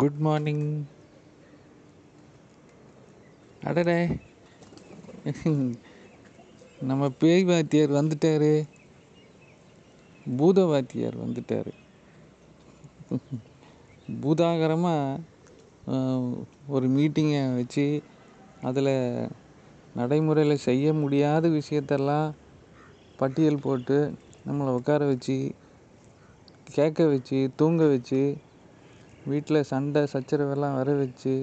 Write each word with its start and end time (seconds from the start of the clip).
Good 0.00 0.20
morning 0.24 0.64
அடடே. 3.68 3.98
நம்ம 6.88 7.08
பேய் 7.20 7.44
வாத்தியார் 7.50 7.92
வந்துட்டாரு. 7.98 8.52
பூத 10.38 10.64
வாத்தியார் 10.70 11.16
வந்துட்டார் 11.24 11.70
பூதாகரமாக 14.22 15.20
ஒரு 16.74 16.86
மீட்டிங்கை 16.96 17.42
வச்சு 17.58 17.86
அதில் 18.68 18.92
நடைமுறையில் 19.98 20.64
செய்ய 20.68 20.94
முடியாத 21.02 21.48
விஷயத்தெல்லாம் 21.58 22.28
பட்டியல் 23.20 23.64
போட்டு 23.66 23.98
நம்மளை 24.46 24.72
உட்கார 24.78 25.04
வச்சு 25.12 25.38
கேட்க 26.76 27.06
வச்சு 27.06 27.38
தூங்க 27.60 27.84
வச்சு 27.94 28.22
வீட்டில் 29.32 29.66
சண்டை 29.72 30.02
சச்சரவெல்லாம் 30.12 30.76
வர 30.78 30.90
வச்சு 31.02 31.34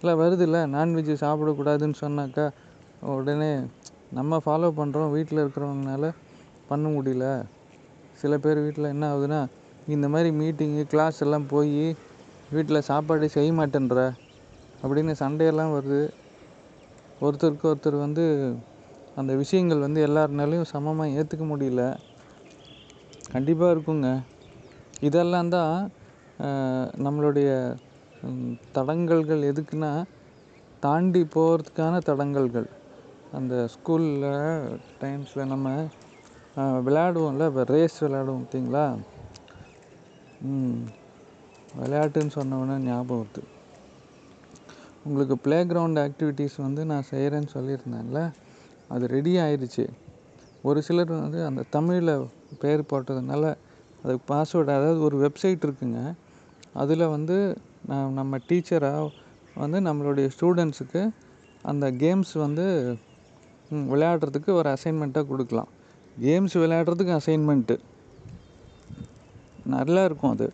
இல்லை 0.00 0.14
வருதுல்ல 0.22 0.58
நான்வெஜ்ஜு 0.74 1.14
சாப்பிடக்கூடாதுன்னு 1.24 1.98
சொன்னாக்கா 2.04 2.46
உடனே 3.14 3.52
நம்ம 4.18 4.40
ஃபாலோ 4.44 4.68
பண்ணுறோம் 4.80 5.12
வீட்டில் 5.16 5.42
இருக்கிறவங்கனால 5.42 6.10
பண்ண 6.68 6.84
முடியல. 6.96 7.26
சில 8.20 8.32
பேர் 8.44 8.58
வீட்டில் 8.66 8.92
என்ன 8.94 9.04
ஆகுதுன்னா 9.12 9.40
இந்த 9.94 10.06
மாதிரி 10.12 10.28
மீட்டிங்கு 10.40 10.82
கிளாஸ் 10.92 11.18
எல்லாம் 11.24 11.46
போய் 11.54 11.80
வீட்டில் 12.54 12.86
சாப்பாடு 12.90 13.26
செய்ய 13.36 13.50
மாட்டேன்ற 13.58 14.02
அப்படின்னு 14.82 15.12
சண்டையெல்லாம் 15.22 15.74
வருது. 15.76 16.02
ஒருத்தருக்கு 17.24 17.66
ஒருத்தர் 17.72 17.96
வந்து 18.06 18.24
அந்த 19.20 19.32
விஷயங்கள் 19.42 19.84
வந்து 19.86 20.00
எல்லாருனாலையும் 20.06 20.70
சமமாக 20.74 21.14
ஏற்றுக்க 21.18 21.44
முடியல. 21.50 21.82
கண்டிப்பாக 23.34 23.74
இருக்குங்க. 23.74 24.08
இதெல்லாம் 25.08 25.52
தான் 25.56 25.74
நம்மளுடைய 27.04 27.50
தடங்கல்கள் 28.76 29.42
எதுக்குன்னா 29.50 29.92
தாண்டி 30.84 31.22
போகிறதுக்கான 31.34 32.00
தடங்கல்கள். 32.08 32.68
அந்த 33.38 33.54
ஸ்கூலில் 33.74 34.28
டைம்ஸில் 35.02 35.50
நம்ம 35.52 35.68
விளையாடுவோம்ல 36.86 37.46
இப்போ 37.50 37.62
ரேஸ் 37.74 37.98
விளையாடுவோம் 38.04 38.42
பார்த்தீங்களா 38.42 38.84
விளையாட்டுன்னு 41.80 42.34
சொன்னவொடனே 42.38 42.76
ஞாபகம் 42.88 43.20
வருது. 43.20 43.42
உங்களுக்கு 45.06 45.36
ப்ளே 45.44 45.58
கிரவுண்ட் 45.70 46.00
ஆக்டிவிட்டீஸ் 46.06 46.56
வந்து 46.66 46.82
நான் 46.90 47.08
செய்கிறேன்னு 47.12 47.50
சொல்லியிருந்தேன்ல 47.56 48.20
அது 48.94 49.04
ரெடி 49.16 49.32
ஆயிடுச்சு 49.44 49.84
ஒரு 50.68 50.80
சிலர் 50.86 51.12
வந்து 51.24 51.40
அந்த 51.48 51.62
தமிழில் 51.76 52.12
பேர் 52.62 52.90
போட்டதுனால 52.92 53.44
அதுக்கு 54.02 54.24
பாஸ்வேர்டு 54.30 54.72
அதாவது 54.78 55.00
ஒரு 55.08 55.16
வெப்சைட் 55.24 55.66
இருக்குங்க. 55.66 56.00
அதில் 56.82 57.12
வந்து 57.14 57.36
நான் 57.90 58.16
நம்ம 58.18 58.38
டீச்சராக 58.48 59.10
வந்து 59.62 59.78
நம்மளுடைய 59.88 60.26
ஸ்டூடெண்ட்ஸுக்கு 60.34 61.02
அந்த 61.70 61.86
கேம்ஸ் 62.02 62.32
வந்து 62.44 62.64
விளையாடுறதுக்கு 63.92 64.50
ஒரு 64.60 64.68
அசைன்மெண்ட்டாக 64.74 65.28
கொடுக்கலாம். 65.30 65.70
கேம்ஸ் 66.24 66.54
விளையாடுறதுக்கு 66.62 67.12
அசைன்மெண்ட்டு. 67.20 67.76
நல்லா 69.74 70.00
இருக்கும் 70.08 70.34
அது. 70.34 70.46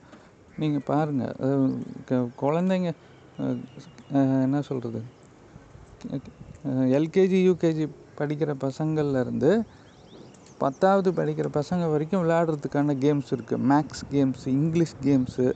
நீங்கள் 0.63 0.87
பாருங்கள் 0.91 2.29
குழந்தைங்க 2.43 2.91
என்ன 4.45 4.61
சொல்கிறது 4.69 5.01
எல்கேஜி 6.99 7.39
யூகேஜி 7.49 7.85
படிக்கிற 8.19 8.51
பசங்கள்லேருந்து 8.67 9.51
பத்தாவது 10.63 11.11
படிக்கிற 11.19 11.49
பசங்க 11.59 11.85
வரைக்கும் 11.93 12.23
விளையாடுறதுக்கான 12.23 12.97
கேம்ஸ் 13.05 13.31
இருக்குது 13.37 13.65
maths 13.73 14.03
games 14.15 14.49
English 14.59 14.97
games 15.07 15.47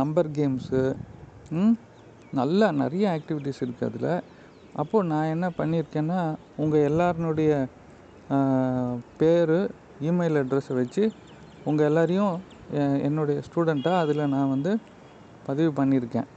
number 0.00 0.28
games 0.36 0.80
நல்லா 2.38 2.68
நிறைய 2.82 3.04
ஆக்டிவிட்டீஸ் 3.16 3.60
இருக்குது 3.64 3.88
அதில். 3.88 4.12
அப்போது 4.80 5.08
நான் 5.10 5.32
என்ன 5.34 5.46
பண்ணியிருக்கேன்னா 5.58 6.20
உங்கள் 6.62 6.86
எல்லாருனுடைய 6.90 7.50
பேர் 9.20 9.58
இமெயில் 10.08 10.38
அட்ரஸை 10.40 10.74
வச்சு 10.80 11.04
உங்கள் 11.68 11.88
எல்லாரையும் 11.90 12.34
என்னுடைய 13.06 13.38
ஸ்டூடெண்ட்டாக 13.46 14.02
அதில் 14.04 14.30
நான் 14.34 14.52
வந்து 14.54 14.72
பதிவு 15.48 15.70
பண்ணியிருக்கேன். 15.80 16.28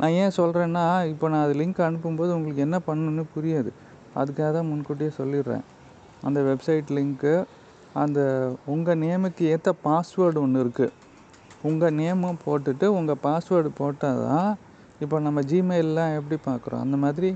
நான் 0.00 0.16
ஏன் 0.22 0.36
சொல்கிறேன்னா 0.40 0.84
இப்போ 1.12 1.26
நான் 1.32 1.44
அது 1.46 1.54
லிங்க் 1.60 1.86
அனுப்பும்போது 1.88 2.32
உங்களுக்கு 2.38 2.66
என்ன 2.66 2.78
பண்ணணும்னு 2.88 3.24
புரியாது. 3.34 3.70
அதுக்காக 4.20 4.50
தான் 4.56 4.68
முன்கூட்டியே 4.70 5.10
சொல்லிடுறேன். 5.20 5.64
அந்த 6.28 6.40
வெப்சைட் 6.48 6.90
லிங்க்கு 6.98 7.34
அந்த 8.02 8.20
உங்கள் 8.72 9.00
நேமுக்கு 9.04 9.44
ஏற்ற 9.54 9.70
பாஸ்வேர்டு 9.86 10.38
ஒன்று 10.44 10.62
இருக்குது 10.64 10.94
உங்கள் 11.68 11.96
நேமும் 12.00 12.42
போட்டுட்டு 12.44 12.86
உங்கள் 12.98 13.22
பாஸ்வேர்டு 13.26 13.70
போட்டால் 13.80 14.22
தான் 14.28 14.50
இப்போ 15.04 15.16
நம்ம 15.26 15.40
ஜிமெயிலெலாம் 15.50 16.16
எப்படி 16.18 16.36
பார்க்குறோம்? 16.48 16.82
அந்த 16.86 16.96
மாதிரி 17.04 17.30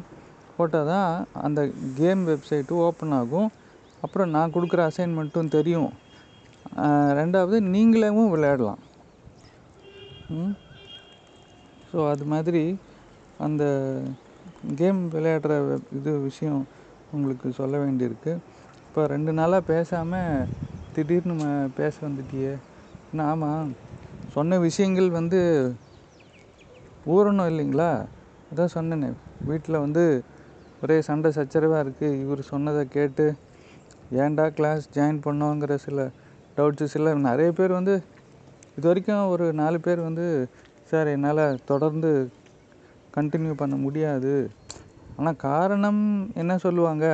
போட்டால் 0.57 0.91
தான் 0.93 1.11
அந்த 1.47 1.61
கேம் 2.01 2.23
வெப்சைட்டு 2.31 2.75
ஓப்பன் 2.87 3.15
ஆகும். 3.21 3.49
அப்புறம் 4.05 4.33
நான் 4.37 4.55
கொடுக்குற 4.57 4.81
அசைன்மெண்ட்டும் 4.91 5.55
தெரியும். 5.57 5.91
ரெண்டாவது 7.19 7.57
நீங்களேவும் 7.75 8.33
விளையாடலாம். 8.35 8.83
ஸோ 11.91 11.99
அது 12.13 12.25
மாதிரி 12.35 12.63
அந்த 13.47 13.65
கேம் 14.81 15.01
விளையாடுற 15.15 15.55
இது 15.99 16.13
விஷயம் 16.29 16.63
உங்களுக்கு 17.17 17.49
சொல்ல 17.59 17.75
வேண்டியிருக்கு. 17.85 18.33
இப்போ 18.87 19.03
ரெண்டு 19.15 19.33
நாளாக 19.39 19.69
பேசாமல் 19.73 20.49
திடீர்னு 20.95 21.35
பேச 21.81 21.95
வந்துட்டியே. 22.07 22.55
என்ன 23.11 23.27
ஆமாம் 23.33 23.69
சொன்ன 24.37 24.59
விஷயங்கள் 24.59 25.09
வந்து 25.11 25.39
ஊறணும் 27.15 27.51
இல்லைங்களா? 27.53 27.91
அதான் 28.51 28.73
சொன்னேனே 28.75 29.09
வீட்டில் 29.49 29.83
வந்து 29.85 30.03
ஒரே 30.83 30.97
சண்டை 31.01 31.31
சச்சரவாக 31.37 31.85
இருக்குது 31.85 32.19
இவர் 32.23 32.43
சொன்னதை 32.51 32.83
கேட்டு 32.97 33.27
ஏன்டா 34.23 34.47
கிளாஸ் 34.49 34.85
ஜாயின் 34.97 35.21
பண்ணோங்கிற 35.27 35.75
சில 35.85 36.05
டவுட்ஸு 36.57 36.89
சில 36.95 37.15
நிறைய 37.29 37.53
பேர் 37.53 37.73
வந்து 37.79 37.95
இது 38.77 38.87
வரைக்கும் 38.89 39.31
ஒரு 39.35 39.47
நாலு 39.53 39.81
பேர் 39.81 40.01
வந்து 40.01 40.27
சார் 40.91 41.09
என்னால் 41.15 41.43
தொடர்ந்து 41.65 42.11
கண்டினியூ 43.17 43.55
பண்ண 43.63 43.75
முடியாது. 43.77 44.35
ஆனால் 45.17 45.41
காரணம் 45.49 46.03
என்ன 46.35 46.59
சொல்லுவாங்க? 46.59 47.07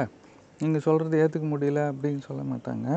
நீங்கள் 0.61 0.87
சொல்கிறது 0.89 1.23
ஏற்றுக்க 1.23 1.47
முடியல 1.55 1.81
அப்படின்னு 1.93 2.23
சொல்ல 2.29 2.43
மாட்டாங்க. 2.53 2.89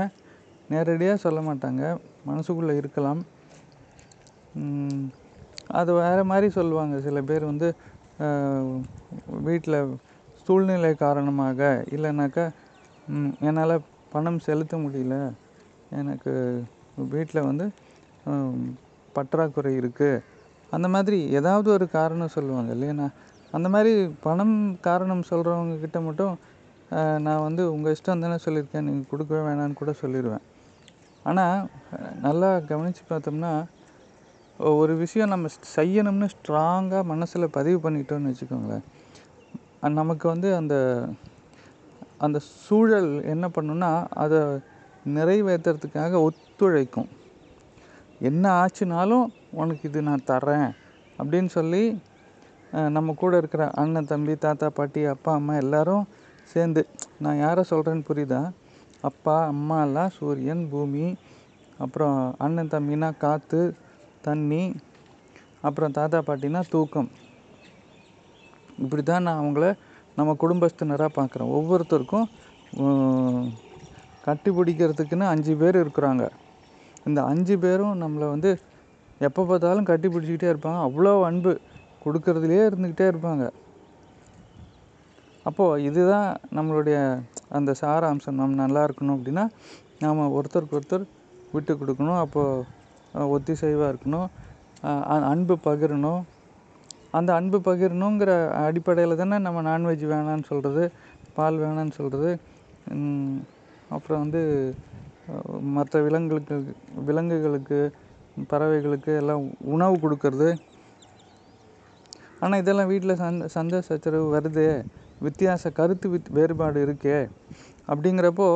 நேரடியாக 0.73 1.23
சொல்ல 1.25 1.39
மாட்டாங்க. 1.49 1.83
மனசுக்குள்ளே 2.29 2.75
இருக்கலாம். 2.81 3.21
அது 5.79 5.91
வேறு 6.01 6.23
மாதிரி 6.31 6.47
சொல்லுவாங்க. 6.57 6.95
சில 7.07 7.21
பேர் 7.29 7.45
வந்து 7.51 7.67
வீட்டில் 9.47 9.77
சூழ்நிலை 10.45 10.91
காரணமாக 11.05 11.69
இல்லைனாக்கா 11.95 12.45
என்னால் 13.47 13.75
பணம் 14.13 14.39
செலுத்த 14.47 14.75
முடியல. 14.83 15.15
எனக்கு 15.99 16.33
வீட்டில் 17.13 17.47
வந்து 17.49 17.65
பற்றாக்குறை 19.15 19.71
இருக்குது 19.81 20.23
அந்த 20.75 20.87
மாதிரி 20.95 21.17
ஏதாவது 21.39 21.67
ஒரு 21.77 21.85
காரணம் 21.97 22.35
சொல்லுவாங்க 22.35 22.71
இல்லையா? 22.75 23.07
அந்த 23.55 23.67
மாதிரி 23.73 23.93
பணம் 24.25 24.57
காரணம் 24.87 25.29
சொல்கிறவங்க 25.31 25.75
கிட்ட 25.83 25.97
மட்டும் 26.07 26.33
நான் 27.25 27.45
வந்து 27.47 27.63
உங்கள் 27.73 27.93
இஷ்டம் 27.95 28.23
தானே 28.23 28.37
சொல்லியிருக்கேன். 28.45 28.85
நீங்கள் 28.87 29.09
கொடுக்கவே 29.11 29.41
வேணான்னு 29.47 29.79
கூட 29.81 29.91
சொல்லிடுவேன் 30.01 30.43
ஆனால் 31.29 31.67
நல்லா 32.25 32.49
கவனித்து 32.71 33.03
பார்த்தோம்னா 33.11 33.53
ஒரு 34.59 34.93
விஷயம் 34.97 35.31
நம்ம 35.33 35.47
செய்யணும்னு 35.75 36.27
ஸ்ட்ராங்காக 36.33 37.03
மனசில் 37.03 37.53
பதிவு 37.57 37.77
பண்ணிட்டோம்னு 37.83 38.31
வச்சுக்கோங்களேன். 38.31 38.85
நமக்கு 39.99 40.25
வந்து 40.27 40.49
அந்த 40.55 40.75
அந்த 42.25 42.37
சூழல் 42.65 43.09
என்ன 43.33 43.45
பண்ணுன்னா 43.55 43.91
அதை 44.23 44.39
நிறைவேற்றுறதுக்காக 45.15 46.21
ஒத்துழைக்கும். 46.27 47.09
என்ன 48.19 48.43
ஆச்சுனாலும் 48.61 49.25
உனக்கு 49.61 49.83
இது 49.89 50.01
நான் 50.01 50.27
தரேன் 50.31 50.69
அப்படின்னு 51.19 51.49
சொல்லி 51.57 51.83
நம்ம 52.95 53.13
கூட 53.13 53.33
இருக்கிற 53.37 53.63
அண்ணன் 53.81 54.09
தம்பி 54.11 54.33
தாத்தா 54.35 54.67
பாட்டி 54.77 55.01
அப்பா 55.15 55.31
அம்மா 55.39 55.53
எல்லோரும் 55.63 56.05
சேர்ந்து 56.53 56.81
நான் 57.23 57.41
யாரை 57.45 57.63
சொல்கிறேன்னு 57.69 58.07
புரியுதா? 58.09 58.41
அப்பா 59.01 59.35
அம்மா 59.45 59.77
எல்லாம் 59.81 60.13
சூரியன் 60.17 60.63
பூமி 60.71 61.07
அப்புறம் 61.77 62.17
அண்ணன் 62.37 62.73
தம்பினா 62.73 63.09
காற்று 63.17 63.61
தண்ணி 64.27 64.63
அப்புறம் 65.67 65.95
தாத்தா 65.97 66.19
பாட்டினா 66.27 66.61
தூக்கம். 66.73 67.09
இப்படி 68.83 69.01
தான் 69.09 69.25
நான் 69.27 69.41
அவங்கள 69.41 69.65
நம்ம 70.17 70.35
குடும்பஸ்தினராக 70.43 71.11
பார்க்குறேன் 71.19 71.51
ஒவ்வொருத்தருக்கும் 71.57 72.27
கட்டி 74.27 74.49
பிடிக்கிறதுக்குன்னு 74.57 75.25
அஞ்சு 75.33 75.53
பேர் 75.61 75.77
இருக்கிறாங்க. 75.83 76.23
இந்த 77.07 77.19
அஞ்சு 77.31 77.55
பேரும் 77.65 78.01
நம்மளை 78.03 78.27
வந்து 78.35 78.51
எப்போ 79.27 79.41
பார்த்தாலும் 79.49 79.89
கட்டி 79.89 80.07
பிடிச்சிக்கிட்டே 80.13 80.51
இருப்பாங்க. 80.53 80.79
அவ்வளோ 80.87 81.11
அன்பு 81.29 81.51
கொடுக்கறதுலையே 82.05 82.63
இருந்துக்கிட்டே 82.69 83.05
இருப்பாங்க. 83.11 83.45
அப்போது 85.49 85.83
இதுதான் 85.89 86.29
நம்மளுடைய 86.57 86.97
அந்த 87.57 87.71
சாராம்சம். 87.81 88.39
நம்ம 88.39 88.57
நல்லா 88.63 88.81
இருக்கணும் 88.87 89.17
அப்படின்னா 89.17 89.45
நாம் 90.03 90.33
ஒருத்தருக்கு 90.37 90.77
ஒருத்தர் 90.79 91.05
விட்டு 91.55 91.73
கொடுக்கணும். 91.81 92.21
அப்போது 92.23 92.65
ஒத்திசைவாக 93.35 93.91
இருக்கணும். 93.93 94.29
அன்பு 95.31 95.55
பகிரணும். 95.67 96.21
அந்த 97.17 97.29
அன்பு 97.39 97.57
பகிரணுங்கிற 97.67 98.31
அடிப்படையில் 98.65 99.19
தானே 99.21 99.37
நம்ம 99.47 99.61
நான்வெஜ் 99.69 100.03
வேணான்னு 100.11 100.47
சொல்கிறது 100.51 100.83
பால் 101.37 101.59
வேணான்னு 101.63 101.93
சொல்கிறது 101.99 102.31
அப்புறம் 103.95 104.21
வந்து 104.23 104.41
மற்ற 105.75 106.01
விலங்குகளுக்கு 106.05 106.55
விலங்குகளுக்கு 107.07 107.79
பறவைகளுக்கு 108.51 109.11
எல்லாம் 109.21 109.43
உணவு 109.75 109.95
கொடுக்கறது. 110.03 110.49
ஆனால் 112.41 112.61
இதெல்லாம் 112.61 112.89
வீட்டில் 112.91 113.19
சந்த 113.23 113.47
சண்டை 113.55 113.77
சச்சரவு 113.89 114.27
வருது. 114.35 114.65
வித்தியாச 115.25 115.71
கருத்து 115.79 116.07
வித் 116.13 116.29
வேறுபாடு 116.37 116.79
இருக்கே. 116.85 117.19
அப்படிங்கிறப்போ 117.91 118.47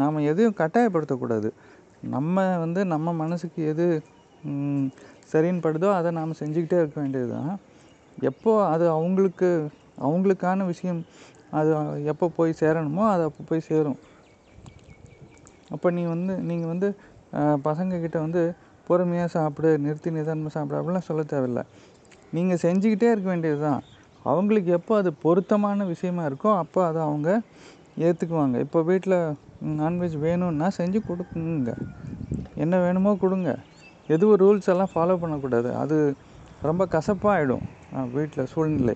நாம் 0.00 0.26
எதையும் 0.30 0.58
கட்டாயப்படுத்தக்கூடாது. 0.60 1.48
நம்ம 2.02 2.44
வந்து 2.64 2.80
நம்ம 2.92 3.12
மனசுக்கு 3.22 3.60
எது 3.72 3.86
சரின்னு 5.32 5.64
படுதோ 5.66 5.88
அதை 5.96 6.10
நாம் 6.18 6.38
செஞ்சுக்கிட்டே 6.40 6.78
இருக்க 6.82 6.96
வேண்டியது 7.00 7.30
தான் 7.34 7.52
எப்போது 8.28 8.62
அது 8.72 8.84
அவங்களுக்கு 8.96 9.48
அவங்களுக்கான 10.06 10.66
விஷயம் 10.72 11.00
அது 11.58 11.70
எப்போ 12.12 12.26
போய் 12.38 12.60
சேரணுமோ 12.62 13.04
அது 13.12 13.22
அப்போ 13.28 13.42
போய் 13.48 13.68
சேரும். 13.68 13.98
அப்போ 15.74 15.88
நீ 15.96 16.02
வந்து 16.14 16.34
நீங்கள் 16.50 16.70
வந்து 16.72 16.88
பசங்கக்கிட்ட 17.68 18.18
வந்து 18.26 18.42
பொறுமையாக 18.86 19.30
சாப்பிடு 19.36 19.70
நிறுத்தி 19.84 20.10
நிதானமாக 20.16 20.52
சாப்பிடு 20.56 20.78
அப்படிலாம் 20.80 21.08
சொல்ல 21.08 21.22
தேவையில்ல. 21.32 21.60
நீங்கள் 22.36 22.62
செஞ்சுக்கிட்டே 22.64 23.08
இருக்க 23.12 23.28
வேண்டியது 23.28 23.60
தான் 23.68 23.82
அவங்களுக்கு 24.24 24.70
எப்போ 24.78 24.94
அது 25.00 25.10
பொருத்தமான 25.24 25.84
விஷயமா 25.92 26.22
இருக்கோ 26.30 26.50
அப்போ 26.62 26.80
அதை 26.86 27.00
அவங்க 27.02 27.28
ஏற்றுக்குவாங்க 28.06 28.56
இப்போ 28.64 28.78
வீட்டில் 28.90 29.18
நான்வெஜ் 29.80 30.16
வேணும்னா 30.26 30.68
செஞ்சு 30.78 31.00
கொடுக்குங்க 31.08 31.72
என்ன 32.62 32.74
வேணுமோ 32.84 33.10
கொடுங்க. 33.24 33.50
எதுவும் 34.14 34.38
ரூல்ஸ் 34.42 34.70
எல்லாம் 34.72 34.92
ஃபாலோ 34.92 35.16
பண்ணக்கூடாது. 35.22 35.68
அது 35.82 35.96
ரொம்ப 36.68 36.82
கசப்பாகிடும் 36.94 37.66
வீட்டில் 38.16 38.50
சூழ்நிலை. 38.52 38.94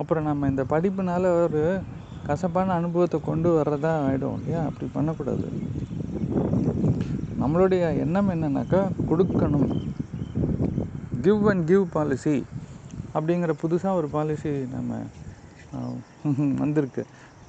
அப்புறம் 0.00 0.26
நம்ம 0.28 0.48
இந்த 0.52 0.64
படிப்புனால 0.72 1.30
ஒரு 1.44 1.62
கசப்பான 2.28 2.74
அனுபவத்தை 2.80 3.18
கொண்டு 3.28 3.48
வர்றதா 3.58 3.92
ஆகிடும் 4.06 4.36
இல்லையா 4.38 4.60
அப்படி 4.68 4.86
பண்ணக்கூடாது? 4.96 5.46
நம்மளுடைய 7.42 7.82
எண்ணம் 8.04 8.32
என்னன்னாக்கா 8.34 8.80
கொடுக்கணும். 9.10 9.68
கிவ் 11.26 11.44
அண்ட் 11.52 11.64
கிவ் 11.70 11.86
பாலிசி 11.96 12.36
அப்படிங்கிற 13.14 13.52
புதுசாக 13.62 13.98
ஒரு 14.00 14.08
பாலிசி 14.16 14.52
நம்ம 14.74 15.00
வந்திருக்கு. 16.62 17.02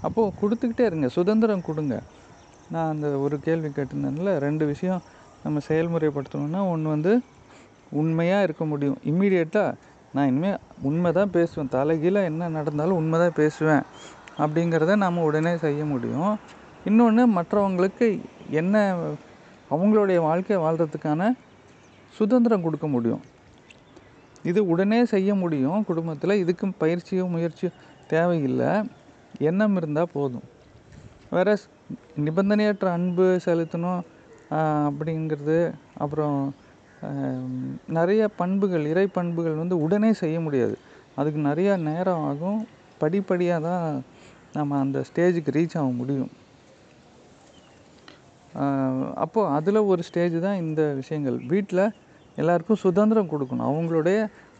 அப்போது 0.06 0.34
கொடுத்துக்கிட்டே 0.42 0.86
இருங்க 0.90 1.08
சுதந்திரம் 1.18 1.68
கொடுங்க. 1.70 1.96
நான் 2.74 2.92
அந்த 2.94 3.08
ஒரு 3.26 3.36
கேள்வி 3.46 3.70
கேட்டிருந்தேன்ல 3.78 4.32
ரெண்டு 4.46 4.64
விஷயம் 4.72 5.02
நம்ம 5.44 5.62
செயல்முறைப்படுத்தணும்னா 5.68 6.62
ஒன்று 6.74 6.90
வந்து 6.96 7.12
உண்மையாக 8.02 8.46
இருக்க 8.48 8.64
முடியும். 8.72 8.98
இம்மீடியட்டாக 9.10 9.78
நான் 10.16 10.30
இனிமேல் 10.32 10.60
உண்மை 10.88 11.10
தான் 11.18 11.34
பேசுவேன். 11.38 11.72
தலைகீழ 11.76 12.18
என்ன 12.30 12.50
நடந்தாலும் 12.58 13.00
உண்மை 13.02 13.18
தான் 13.20 13.38
பேசுவேன். 13.42 13.84
அப்படிங்கிறத 14.44 14.96
நாம் 15.04 15.26
உடனே 15.30 15.54
செய்ய 15.66 15.82
முடியும். 15.86 16.34
இன்னொன்று 16.90 17.24
மற்றவங்களுக்கு 17.38 18.08
என்ன 18.62 18.76
அவங்களுடைய 19.74 20.20
வாழ்க்கையை 20.28 20.60
வாழ்கிறதுக்கான 20.66 21.32
சுதந்திரம் 22.18 22.66
கொடுக்க 22.68 22.88
முடியும். 22.88 23.24
இது 24.50 24.60
உடனே 24.74 25.00
செய்ய 25.14 25.30
முடியும். 25.42 25.84
குடும்பத்தில் 25.90 26.42
இதுக்கும் 26.44 26.78
பயிற்சியும் 26.84 27.34
முயற்சியும் 27.36 27.78
தேவையில்லை. 28.14 28.72
எண்ணம் 29.50 29.76
இருந்தால் 29.80 30.14
போதும். 30.16 30.48
வேற 31.36 31.50
நிபந்தனையற்ற 32.26 32.88
அன்பு 32.98 33.26
செலுத்தணும் 33.46 34.02
அப்படிங்கிறது 34.90 35.58
அப்புறம் 36.04 36.40
நிறைய 37.98 38.22
பண்புகள் 38.40 38.86
இறை 38.92 39.06
பண்புகள் 39.18 39.62
வந்து 39.62 39.76
உடனே 39.86 40.12
செய்ய 40.22 40.38
முடியாது. 40.46 40.76
அதுக்கு 41.20 41.40
நிறையா 41.50 41.74
நேரம் 41.90 42.24
ஆகும். 42.30 42.60
படிப்படியாக 43.02 43.62
தான் 43.68 43.86
நம்ம 44.58 44.78
அந்த 44.84 45.00
ஸ்டேஜுக்கு 45.10 45.56
ரீச் 45.58 45.78
ஆக 45.82 45.90
முடியும். 46.02 46.32
அப்போது 49.24 49.52
அதில் 49.58 49.88
ஒரு 49.92 50.02
ஸ்டேஜ் 50.08 50.38
தான் 50.46 50.62
இந்த 50.66 50.82
விஷயங்கள். 51.00 51.38
வீட்டில் 51.54 51.84
எல்லாருக்கும் 52.38 52.84
சுதந்திரம் 52.86 53.32
கொடுக்கணும். 53.34 53.70
அவங்களுடைய 53.72 54.20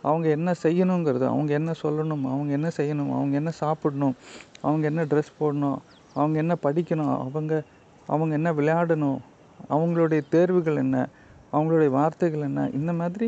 அவங்க 0.10 0.28
என்ன 0.38 0.50
செய்யணுங்கிறது 0.64 1.26
அவங்க 1.32 1.52
என்ன 1.60 1.72
சொல்லணும் 1.82 2.24
அவங்க 2.34 2.52
என்ன 2.58 2.70
செய்யணும் 2.78 3.12
அவங்க 3.18 3.36
என்ன 3.42 3.52
சாப்பிடணும் 3.64 4.16
அவங்க 4.66 4.86
என்ன 4.92 5.02
ட்ரெஸ் 5.12 5.38
போடணும் 5.42 5.80
அவங்க 6.20 6.38
என்ன 6.44 6.54
படிக்கணும் 6.66 7.14
அவங்க 7.26 7.54
அவங்க 8.14 8.34
என்ன 8.40 8.50
விளையாடணும் 8.60 9.20
அவங்களுடைய 9.74 10.22
தேர்வுகள் 10.36 10.82
என்ன 10.86 10.98
அவங்களுடைய 11.54 11.90
வார்த்தைகள் 12.00 12.48
என்ன 12.50 12.64
இந்த 12.80 12.92
மாதிரி 13.02 13.28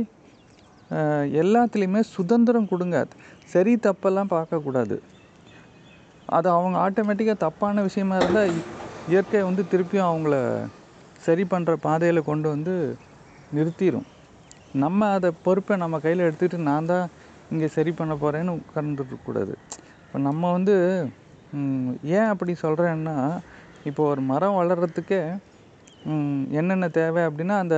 எல்லாத்துலேயுமே 1.42 2.02
சுதந்திரம் 2.16 2.70
கொடுங்க. 2.72 2.98
சரி 3.54 3.74
தப்பெல்லாம் 3.86 4.32
பார்க்கக்கூடாது. 4.36 4.96
அது 6.38 6.48
அவங்க 6.58 6.78
ஆட்டோமேட்டிக்காக 6.86 7.40
தப்பான 7.46 7.82
விஷயமா 7.88 8.16
இருந்தால் 8.22 8.52
இயற்கை 9.14 9.42
வந்து 9.50 9.64
திருப்பியும் 9.72 10.10
அவங்கள 10.10 10.36
சரி 11.28 11.44
பண்ணுற 11.54 11.74
பாதையில் 11.86 12.28
கொண்டு 12.30 12.48
வந்து 12.54 12.74
நிறுத்திடும் 13.58 14.08
நம்ம 14.84 15.10
அதை 15.16 15.30
பொறுப்பை 15.46 15.76
நம்ம 15.84 15.96
கையில் 16.04 16.26
எடுத்துகிட்டு 16.28 16.60
நான் 16.70 16.90
தான் 16.92 17.08
இங்கே 17.54 17.68
சரி 17.78 17.92
பண்ண 18.00 18.14
போகிறேன்னு 18.22 18.54
உட்கார்ந்துருக்கக்கூடாது. 18.60 19.54
இப்போ 20.06 20.20
நம்ம 20.28 20.52
வந்து 20.58 20.76
ஏன் 22.18 22.30
அப்படி 22.34 22.54
சொல்கிறேன்னா 22.66 23.16
இப்போ 23.90 24.02
ஒரு 24.12 24.22
மரம் 24.32 24.58
வளர்கிறதுக்கே 24.60 25.22
என்னென்ன 26.60 26.90
தேவை 27.00 27.22
அப்படின்னா 27.30 27.56
அந்த 27.64 27.78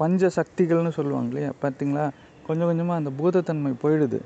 பஞ்ச 0.00 0.28
சக்திகள்னு 0.38 0.92
சொல்லுவாங்க 0.98 1.30
இல்லையா? 1.32 1.50
பார்த்தீங்களா 1.62 2.04
கொஞ்சம் 2.46 2.68
கொஞ்சமாக 2.70 3.00
அந்த 3.00 3.10
பூதத்தன்மை 3.18 3.72
போயிடுது. 3.82 4.18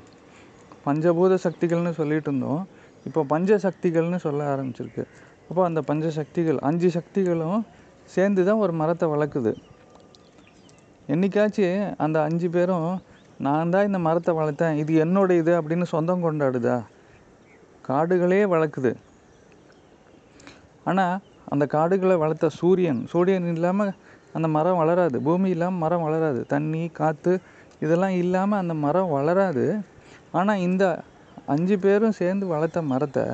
பஞ்சபூத 0.85 1.33
சக்திகள்னு 1.45 1.91
சொல்லிட்டு 1.99 2.29
இருந்தோம். 2.31 2.61
இப்போ 3.07 3.21
பஞ்ச 3.33 3.57
சக்திகள்னு 3.65 4.19
சொல்ல 4.25 4.41
ஆரம்பிச்சிருக்கு. 4.53 5.03
அப்போ 5.49 5.61
அந்த 5.69 5.81
பஞ்ச 5.89 6.05
சக்திகள் 6.19 6.59
அஞ்சு 6.69 6.89
சக்திகளும் 6.97 7.61
சேர்ந்து 8.15 8.41
தான் 8.47 8.61
ஒரு 8.65 8.73
மரத்தை 8.81 9.07
வளர்க்குது. 9.13 9.51
என்னைக்காச்சும் 11.13 11.81
அந்த 12.05 12.17
அஞ்சு 12.27 12.47
பேரும் 12.55 12.89
நான் 13.45 13.71
தான் 13.73 13.87
இந்த 13.89 13.99
மரத்தை 14.07 14.31
வளர்த்தேன். 14.39 14.75
இது 14.81 14.93
என்னோட 15.05 15.31
இது 15.41 15.53
அப்படின்னு 15.59 15.87
சொந்தம் 15.93 16.25
கொண்டாடுதா? 16.25 16.77
காடுகளே 17.91 18.41
வளர்க்குது. 18.53 18.91
ஆனால் 20.89 21.15
அந்த 21.53 21.63
காடுகளை 21.75 22.15
வளர்த்த 22.23 22.49
சூரியன் 22.59 22.99
சூரியன் 23.13 23.47
இல்லாமல் 23.55 23.93
அந்த 24.37 24.47
மரம் 24.57 24.79
வளராது. 24.81 25.17
பூமி 25.27 25.47
இல்லாமல் 25.55 25.83
மரம் 25.83 26.05
வளராது. 26.07 26.41
தண்ணி 26.53 26.83
காற்று 26.99 27.33
இதெல்லாம் 27.85 28.15
இல்லாமல் 28.23 28.61
அந்த 28.63 28.73
மரம் 28.85 29.13
வளராது. 29.17 29.65
ஆனால் 30.39 30.63
இந்த 30.67 30.83
அஞ்சு 31.53 31.75
பேரும் 31.85 32.19
சேர்ந்து 32.19 32.45
வளர்த்த 32.53 32.79
மரத்தை 32.91 33.25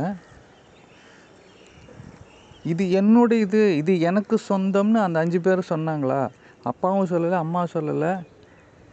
இது 2.71 2.83
என்னுடைய 2.99 3.43
இது 3.45 3.61
இது 3.81 3.93
எனக்கு 4.09 4.35
சொந்தம்னு 4.47 4.99
அந்த 5.03 5.17
அஞ்சு 5.23 5.39
பேரும் 5.45 5.71
சொன்னாங்களா? 5.73 6.21
அப்பாவும் 6.69 7.09
சொல்லலை 7.11 7.37
அம்மா 7.45 7.61
சொல்லலை. 7.75 8.11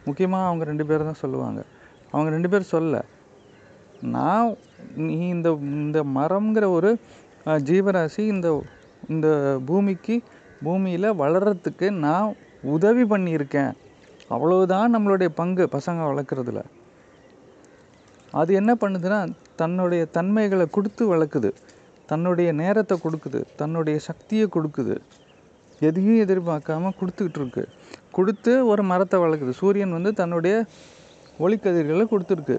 முக்கியமாக 0.05 0.47
அவங்க 0.49 0.63
ரெண்டு 0.69 0.85
பேரும் 0.89 1.09
தான் 1.09 1.21
சொல்லுவாங்க. 1.23 1.61
அவங்க 2.13 2.29
ரெண்டு 2.35 2.51
பேரும் 2.51 2.73
சொல்லலை. 2.75 3.01
நான் 4.15 4.49
நீ 4.95 5.27
இந்த 5.27 5.49
இந்த 5.61 6.03
மரம்ங்கிற 6.17 6.65
ஒரு 6.69 6.91
ஜீவராசி 7.45 8.23
இந்த 8.35 8.49
இந்த 9.09 9.27
பூமிக்கு 9.65 10.15
பூமியில் 10.63 11.17
வளர்கிறதுக்கு 11.21 11.91
நான் 12.05 12.35
உதவி 12.61 13.03
பண்ணியிருக்கேன். 13.03 13.71
அவ்வளவுதான் 14.27 14.93
நம்மளுடைய 14.95 15.29
பங்கு 15.39 15.69
பசங்க 15.71 16.01
வளர்க்குறதுல. 16.11 16.61
அது 18.31 18.53
என்ன 18.53 18.71
பண்ணுதுன்னா 18.81 19.19
தன்னுடைய 19.55 20.05
தன்மைகளை 20.05 20.65
கொடுத்து 20.69 21.03
வளர்க்குது. 21.15 21.51
தன்னுடைய 22.05 22.49
நேரத்தை 22.51 22.95
கொடுக்குது. 23.03 23.41
தன்னுடைய 23.55 23.99
சக்தியை 23.99 24.47
கொடுக்குது. 24.55 24.95
எதையும் 25.79 26.19
எதிர்பார்க்காம 26.27 26.91
கொடுத்துக்கிட்டு 26.99 27.39
இருக்கு 27.41 27.63
கொடுத்து 28.11 28.67
ஒரு 28.67 28.83
மரத்தை 28.83 29.19
வளர்க்குது. 29.19 29.53
சூரியன் 29.61 29.91
வந்து 29.91 30.13
தன்னுடைய 30.13 30.65
ஒளிக்கதிர்களை 31.39 32.05
கொடுத்துருக்கு. 32.13 32.57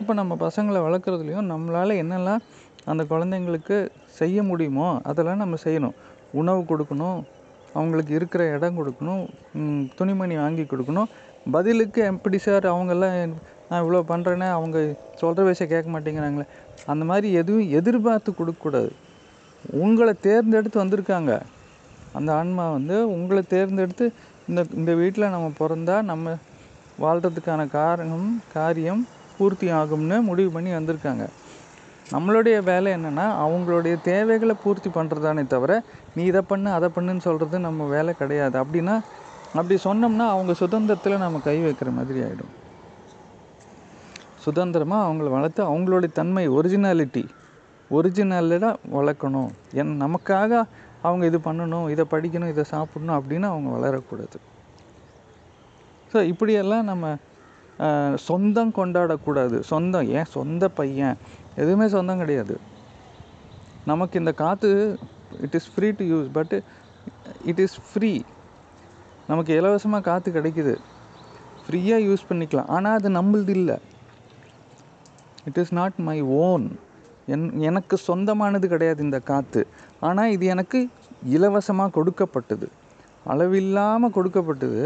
இப்போ 0.00 0.12
நம்ம 0.20 0.32
பசங்களை 0.44 0.80
வளர்க்குறதுலையும் 0.86 1.48
நம்மளால் 1.52 2.00
என்னெல்லாம் 2.02 2.42
அந்த 2.90 3.02
குழந்தைங்களுக்கு 3.12 3.76
செய்ய 4.18 4.42
முடியுமோ 4.50 4.86
அதெல்லாம் 5.10 5.42
நம்ம 5.42 5.56
செய்யணும். 5.64 5.96
உணவு 6.40 6.60
கொடுக்கணும் 6.70 7.18
அவங்களுக்கு 7.76 8.12
இருக்கிற 8.18 8.42
இடம் 8.56 8.78
கொடுக்கணும் 8.78 9.24
துணிமணி 9.98 10.36
வாங்கி 10.42 10.64
கொடுக்கணும். 10.72 11.10
பதிலுக்கு 11.56 12.00
எப்படி 12.12 12.38
சார் 12.46 12.64
அவங்கெல்லாம் 12.72 13.16
நான் 13.68 13.82
இவ்வளோ 13.82 14.00
பண்ணுறேனே 14.12 14.48
அவங்க 14.58 14.78
சொல்கிற 15.20 15.44
விஷயம் 15.50 15.72
கேட்க 15.72 15.88
மாட்டேங்கிறாங்களே. 15.94 16.46
அந்த 16.92 17.02
மாதிரி 17.10 17.28
எதுவும் 17.40 17.68
எதிர்பார்த்து 17.78 18.30
கொடுக்கக்கூடாது. 18.40 18.90
உங்களை 19.84 20.14
தேர்ந்தெடுத்து 20.26 20.82
வந்திருக்காங்க. 20.84 21.32
அந்த 22.18 22.30
ஆன்மா 22.40 22.64
வந்து 22.76 22.96
உங்களை 23.16 23.42
தேர்ந்தெடுத்து 23.54 24.06
இந்த 24.50 24.60
இந்த 24.80 24.92
வீட்டில் 25.00 25.32
நம்ம 25.34 25.48
பிறந்தா 25.60 25.96
நம்ம 26.12 26.36
வாழ்கிறதுக்கான 27.04 27.62
காரணம் 27.78 28.28
காரியம் 28.56 29.02
பூர்த்தி 29.38 29.68
ஆகும்னு 29.80 30.16
முடிவு 30.28 30.50
பண்ணி 30.56 30.70
வந்திருக்காங்க. 30.78 31.24
நம்மளுடைய 32.14 32.56
வேலை 32.68 32.90
என்னென்னா 32.96 33.24
அவங்களுடைய 33.44 33.94
தேவைகளை 34.10 34.54
பூர்த்தி 34.62 34.90
பண்ணுறதானே 34.94 35.42
தவிர 35.54 35.72
நீ 36.14 36.22
இதை 36.30 36.42
பண்ணு 36.52 36.68
அதை 36.76 36.88
பண்ணுன்னு 36.94 37.24
சொல்கிறது 37.26 37.58
நம்ம 37.66 37.86
வேலை 37.94 38.12
கிடையாது. 38.20 38.56
அப்படின்னா 38.62 38.94
அப்படி 39.58 39.76
சொன்னோம்னா 39.88 40.26
அவங்க 40.34 40.52
சுதந்திரத்தில் 40.62 41.22
நம்ம 41.24 41.40
கை 41.48 41.56
வைக்கிற 41.66 41.90
மாதிரி 41.98 42.20
ஆகிடும் 42.26 42.54
சுதந்திரமாக 44.44 45.06
அவங்கள 45.06 45.28
வளர்த்து 45.36 45.62
அவங்களுடைய 45.70 46.10
தன்மை 46.18 46.44
ஒரிஜினாலிட்டி 46.58 47.24
ஒரிஜினலாக 47.96 48.74
வளர்க்கணும். 48.96 49.50
என் 49.80 49.94
நமக்காக 50.04 50.52
அவங்க 51.08 51.24
இது 51.30 51.38
பண்ணணும் 51.46 51.86
இதை 51.94 52.04
படிக்கணும் 52.12 52.52
இதை 52.54 52.64
சாப்பிடணும் 52.72 53.16
அப்படின்னு 53.18 53.46
அவங்க 53.52 53.68
வளரக்கூடாது. 53.76 54.38
ஸோ 56.12 56.18
இப்படியெல்லாம் 56.32 56.88
நம்ம 56.90 57.06
சொந்தம் 58.28 58.72
கொண்டாடக்கூடாது. 58.78 59.56
சொந்தம். 59.70 60.08
ஏன்? 60.16 60.28
சொந்த 60.36 60.64
பையன். 60.78 61.16
எதுவுமே 61.62 61.86
சொந்தம் 61.96 62.22
கிடையாது. 62.22 62.54
நமக்கு 63.90 64.18
இந்த 64.22 64.32
காற்று 64.42 64.72
it 65.46 65.56
is 65.58 65.68
free 65.74 65.88
to 65.98 66.04
use 66.12 66.28
but 66.38 66.54
it 67.50 67.62
is 67.64 67.76
free 67.88 68.12
நமக்கு 69.30 69.52
இலவசமாக 69.58 70.06
காற்று 70.08 70.30
கிடைக்குது. 70.36 70.74
ஃப்ரீயாக 71.64 72.06
யூஸ் 72.08 72.28
பண்ணிக்கலாம். 72.28 72.68
ஆனால் 72.76 72.96
அது 72.98 73.08
நம்மளது 73.18 73.52
இல்லை. 73.60 73.76
It 75.48 75.58
is 75.62 75.74
not 75.78 75.98
my 76.08 76.18
own 76.44 76.66
என் 77.34 77.46
எனக்கு 77.68 77.96
சொந்தமானது 78.08 78.66
கிடையாது 78.74 79.00
இந்த 79.06 79.18
காற்று 79.30 79.62
ஆனால் 80.08 80.32
இது 80.34 80.44
எனக்கு 80.54 80.78
இலவசமாக 81.36 81.94
கொடுக்கப்பட்டது. 81.96 82.66
அளவில்லாமல் 83.32 84.14
கொடுக்கப்பட்டது. 84.16 84.82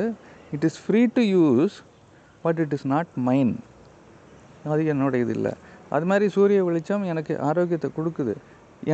It 0.55 0.67
is 0.69 0.79
free 0.85 1.03
to 1.17 1.25
use 1.37 1.77
but 2.43 2.61
it 2.65 2.75
is 2.77 2.87
not 2.95 3.13
mine 3.29 3.53
அது 4.73 4.83
என்னோட 4.93 5.15
இது 5.25 5.33
இல்லை. 5.39 5.53
அது 5.95 6.05
மாதிரி 6.11 6.27
சூரிய 6.35 6.59
வெளிச்சம் 6.67 7.05
எனக்கு 7.13 7.35
ஆரோக்கியத்தை 7.49 7.89
கொடுக்குது. 7.99 8.35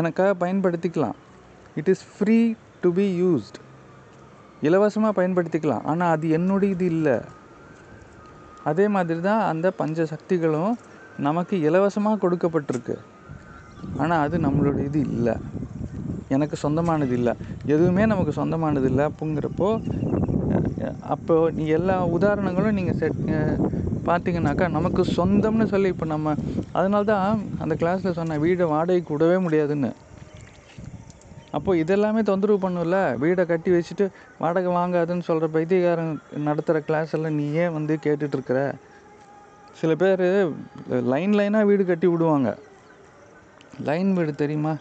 எனக்காக 0.01 0.31
பயன்படுத்திக்கலாம். 0.43 1.17
It 1.81 1.91
is 1.93 2.05
free 2.13 2.39
to 2.83 2.91
be 2.99 3.07
used 3.23 3.59
இலவசமாக 4.69 5.13
பயன்படுத்திக்கலாம். 5.19 5.85
ஆனால் 5.91 6.13
அது 6.15 6.29
என்னுடைய 6.39 6.75
இது 6.75 6.87
இல்லை. 6.95 7.17
அதே 8.71 8.87
மாதிரி 8.95 9.21
தான் 9.29 9.43
அந்த 9.51 9.67
பஞ்ச 9.81 10.07
சக்திகளும் 10.13 10.73
நமக்கு 11.27 11.55
இலவசமாக 11.69 12.21
கொடுக்கப்பட்டிருக்கு. 12.25 12.97
ஆனால் 14.03 14.23
அது 14.25 14.37
நம்மளோட 14.47 14.79
இது 14.89 15.01
இல்லை. 15.01 15.35
எனக்கு 16.37 16.57
சொந்தமானது 16.65 17.15
இல்லை. 17.19 17.33
எதுவுமே 17.75 18.07
நமக்கு 18.13 18.33
சொந்தமானது 18.41 18.89
இல்லை. 18.91 19.05
அப்போது 20.89 21.13
அப்போ 21.15 21.35
நீ 21.59 21.65
எல்லா 21.77 21.95
உதாரணங்களும் 22.17 22.77
நீங்கள் 22.79 22.99
செட் 23.01 23.21
பார்த்தீங்கன்னாக்கா 24.09 24.67
நமக்கு 24.77 25.03
சொந்தம்னு 25.17 25.67
சொல்லி 25.73 25.89
இப்போ 25.95 26.07
நம்ம 26.13 26.35
அதனால 26.79 27.03
தான் 27.11 27.41
அந்த 27.63 27.75
கிளாஸில் 27.81 28.17
சொன்னேன் 28.19 28.43
வீடை 28.45 28.67
வாடகைக்கு 28.75 29.15
விடவே 29.15 29.39
முடியாதுன்னு. 29.47 29.91
அப்போது 31.57 31.81
இதெல்லாமே 31.83 32.23
தொந்தரவு 32.31 32.59
பண்ணும்ல? 32.65 32.99
வீடை 33.25 33.45
கட்டி 33.51 33.71
வச்சுட்டு 33.75 34.07
வாடகை 34.43 34.71
வாங்காதுன்னு 34.79 35.27
சொல்கிற 35.29 35.49
பைத்தியகாரன் 35.55 36.13
நடத்துகிற 36.49 36.81
கிளாஸ் 36.89 37.15
எல்லாம் 37.19 37.39
நீ 37.41 37.47
ஏன் 37.63 37.75
வந்து 37.79 37.95
கேட்டுட்ருக்குற 38.07 38.61
சில 39.81 39.95
பேர் 40.03 40.25
லைன் 41.13 41.37
லைனாக 41.39 41.69
வீடு 41.71 41.83
கட்டி 41.91 42.07
விடுவாங்க. 42.13 42.51
லைன் 43.89 44.11
வீடு 44.19 44.35
தெரியுமா? 44.43 44.75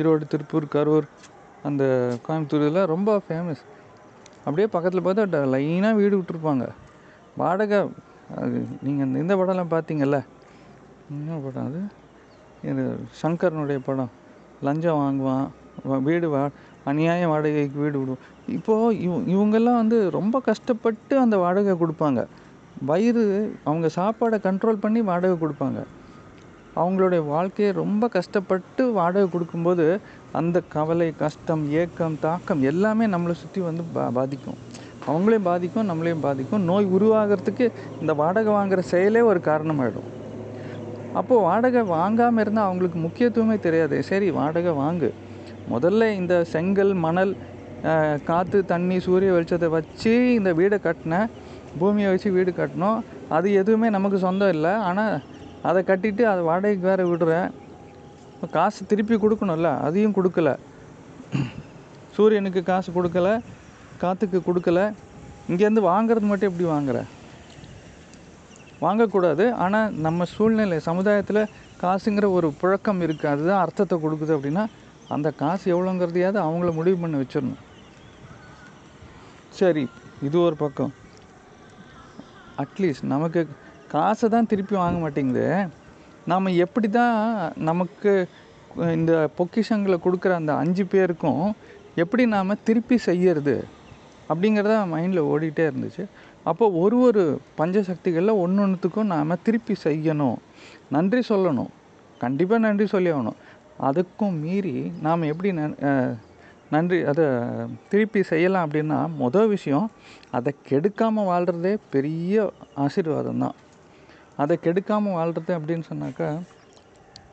ஈரோடு 0.00 0.24
திருப்பூர் 0.32 0.72
கரூர் 0.74 1.06
அந்த 1.68 1.84
கோயம்புத்தூர் 2.26 2.64
இதெல்லாம் 2.64 2.92
ரொம்ப 2.94 3.10
ஃபேமஸ் 3.26 3.62
அப்படியே 4.46 4.66
பக்கத்தில் 4.74 5.04
பார்த்தா 5.06 5.42
லைனாக 5.54 5.98
வீடு 6.00 6.14
விட்டுருப்பாங்க. 6.18 6.64
வாடகை 7.42 7.78
அது 8.42 8.58
நீங்கள் 8.86 9.20
இந்த 9.22 9.34
படம்லாம் 9.40 9.72
பார்த்தீங்கல்ல 9.74 10.18
என்ன 11.16 11.38
படம் 11.44 11.66
அது? 11.68 11.80
இது 12.70 12.84
சங்கரனுடைய 13.22 13.80
படம். 13.88 14.12
லஞ்சம் 14.66 15.00
வாங்குவான் 15.02 15.46
வீடு 16.08 16.28
வா 16.32 16.42
அநியாய 16.90 17.22
வாடகைக்கு 17.32 17.78
வீடு 17.84 17.96
விடுவோம் 18.00 18.24
இப்போது 18.56 18.98
இவ 19.06 19.14
இவங்கெல்லாம் 19.34 19.80
வந்து 19.82 19.98
ரொம்ப 20.18 20.36
கஷ்டப்பட்டு 20.48 21.14
அந்த 21.24 21.36
வாடகை 21.44 21.74
கொடுப்பாங்க. 21.82 22.20
வயிறு 22.90 23.24
அவங்க 23.68 23.86
சாப்பாடை 23.98 24.38
கண்ட்ரோல் 24.46 24.82
பண்ணி 24.84 25.00
வாடகை 25.10 25.36
கொடுப்பாங்க. 25.42 25.80
அவங்களுடைய 26.80 27.20
வாழ்க்கையை 27.32 27.70
ரொம்ப 27.82 28.08
கஷ்டப்பட்டு 28.16 28.82
வாடகை 28.98 29.26
கொடுக்கும்போது 29.34 29.86
அந்த 30.40 30.56
கவலை 30.74 31.08
கஷ்டம் 31.22 31.62
ஏக்கம் 31.82 32.18
தாக்கம் 32.24 32.62
எல்லாமே 32.70 33.06
நம்மளை 33.14 33.34
சுற்றி 33.42 33.60
வந்து 33.68 33.84
பா 33.94 34.04
பாதிக்கும். 34.18 34.58
அவங்களையும் 35.08 35.48
பாதிக்கும் 35.50 35.88
நம்மளையும் 35.90 36.24
பாதிக்கும். 36.26 36.64
நோய் 36.70 36.86
உருவாகிறதுக்கு 36.96 37.66
இந்த 38.02 38.12
வாடகை 38.20 38.52
வாங்குகிற 38.56 38.82
செயலே 38.92 39.22
ஒரு 39.30 39.40
காரணமாயிடும். 39.50 40.08
அப்போது 41.18 41.44
வாடகை 41.48 41.82
வாங்காமல் 41.96 42.42
இருந்தால் 42.44 42.68
அவங்களுக்கு 42.68 42.98
முக்கியத்துவமே 43.04 43.56
தெரியாது. 43.66 43.98
சரி 44.10 44.28
வாடகை 44.38 44.72
வாங்கு. 44.82 45.10
முதல்ல 45.74 46.08
இந்த 46.20 46.34
செங்கல் 46.54 46.92
மணல் 47.04 47.32
காற்று 48.28 48.58
தண்ணி 48.72 48.96
சூரிய 49.06 49.30
வெளிச்சத்தை 49.36 49.68
வச்சு 49.76 50.12
இந்த 50.38 50.50
வீடை 50.58 50.78
கட்டின 50.86 51.14
பூமியை 51.80 52.10
வச்சு 52.12 52.28
வீடு 52.36 52.50
கட்டினோம். 52.58 53.00
அது 53.36 53.48
எதுவுமே 53.60 53.88
நமக்கு 53.96 54.18
சொந்தம் 54.26 54.52
இல்லை. 54.56 54.72
ஆனால் 54.88 55.14
அதை 55.68 55.80
கட்டிட்டு 55.90 56.22
அதை 56.32 56.40
வாடகைக்கு 56.48 56.88
வேறு 56.90 57.04
விடுறேன். 57.10 57.50
காசு 58.56 58.80
திருப்பி 58.90 59.16
கொடுக்கணும்ல 59.22 59.68
அதையும் 59.86 60.16
கொடுக்கல. 60.18 60.50
சூரியனுக்கு 62.16 62.60
காசு 62.70 62.90
கொடுக்கல 62.96 63.28
காற்றுக்கு 64.02 64.38
கொடுக்கல. 64.48 64.80
இங்கேருந்து 65.50 65.82
வாங்குறது 65.90 66.26
மட்டும் 66.30 66.50
எப்படி 66.50 66.66
வாங்குற? 66.74 66.98
வாங்கக்கூடாது. 68.84 69.44
ஆனால் 69.64 69.94
நம்ம 70.06 70.24
சூழ்நிலை 70.34 70.78
சமுதாயத்தில் 70.88 71.42
காசுங்கிற 71.82 72.26
ஒரு 72.38 72.48
புழக்கம் 72.60 73.00
இருக்குது 73.06 73.32
அதுதான் 73.34 73.62
அர்த்தத்தை 73.64 73.96
கொடுக்குது 74.04 74.32
அப்படின்னா 74.36 74.64
அந்த 75.14 75.28
காசு 75.42 75.64
எவ்வளோங்கிறதையாவது 75.74 76.38
அவங்கள 76.46 76.70
முடிவு 76.78 76.98
பண்ணி 77.02 77.18
வச்சிடணும். 77.20 77.62
சரி 79.60 79.84
இது 80.26 80.36
ஒரு 80.46 80.56
பக்கம். 80.64 80.92
அட்லீஸ்ட் 82.62 83.12
நமக்கு 83.14 83.40
காசை 83.90 84.28
தான் 84.28 84.46
திருப்பி 84.46 84.76
வாங்க 84.76 84.98
மாட்டேங்குது. 84.98 85.66
நாம் 86.26 86.46
எப்படி 86.46 86.88
தான் 86.88 87.52
நமக்கு 87.56 88.28
இந்த 88.76 89.28
பொக்கிஷங்களை 89.38 89.98
கொடுக்குற 90.04 90.30
அந்த 90.30 90.54
அஞ்சு 90.54 90.86
பேருக்கும் 90.86 91.52
எப்படி 91.94 92.26
நாம் 92.26 92.62
திருப்பி 92.62 92.96
செய்யறது 92.98 93.64
அப்படிங்கிறத 94.28 94.86
மைண்டில் 94.92 95.22
ஓடிட்டே 95.22 95.70
இருந்துச்சு. 95.70 96.04
அப்போ 96.44 96.70
ஒரு 96.70 97.00
ஒரு 97.00 97.40
பஞ்சசக்திகளில் 97.58 98.38
ஒன்று 98.38 98.66
ஒன்றுத்துக்கும் 98.66 99.04
நாம் 99.04 99.42
திருப்பி 99.42 99.74
செய்யணும். 99.84 100.36
நன்றி 100.90 101.22
சொல்லணும். 101.28 101.68
கண்டிப்பாக 102.18 102.60
நன்றி 102.60 102.86
சொல்லி 102.86 103.12
ஆகணும். 103.12 103.38
அதுக்கும் 103.82 104.40
மீறி 104.40 104.92
நாம் 105.02 105.22
எப்படி 105.22 105.56
நன்- 105.56 106.16
நன்றி 106.70 107.02
அதை 107.02 107.24
திருப்பி 107.88 108.22
செய்யலாம் 108.22 108.70
அப்படின்னா 108.70 109.08
மொதல் 109.20 109.48
விஷயம் 109.48 109.90
அதை 110.30 110.54
கெடுக்காமல் 110.68 111.24
வாழ்கிறதே 111.24 111.76
பெரிய 111.90 112.52
ஆசீர்வாதம் 112.74 113.38
தான் 113.38 113.54
அதை 114.42 114.54
கெடுக்காமல் 114.66 115.16
வாழ்கிறது 115.18 115.52
அப்படின்னு 115.58 115.84
சொன்னாக்கா 115.90 116.28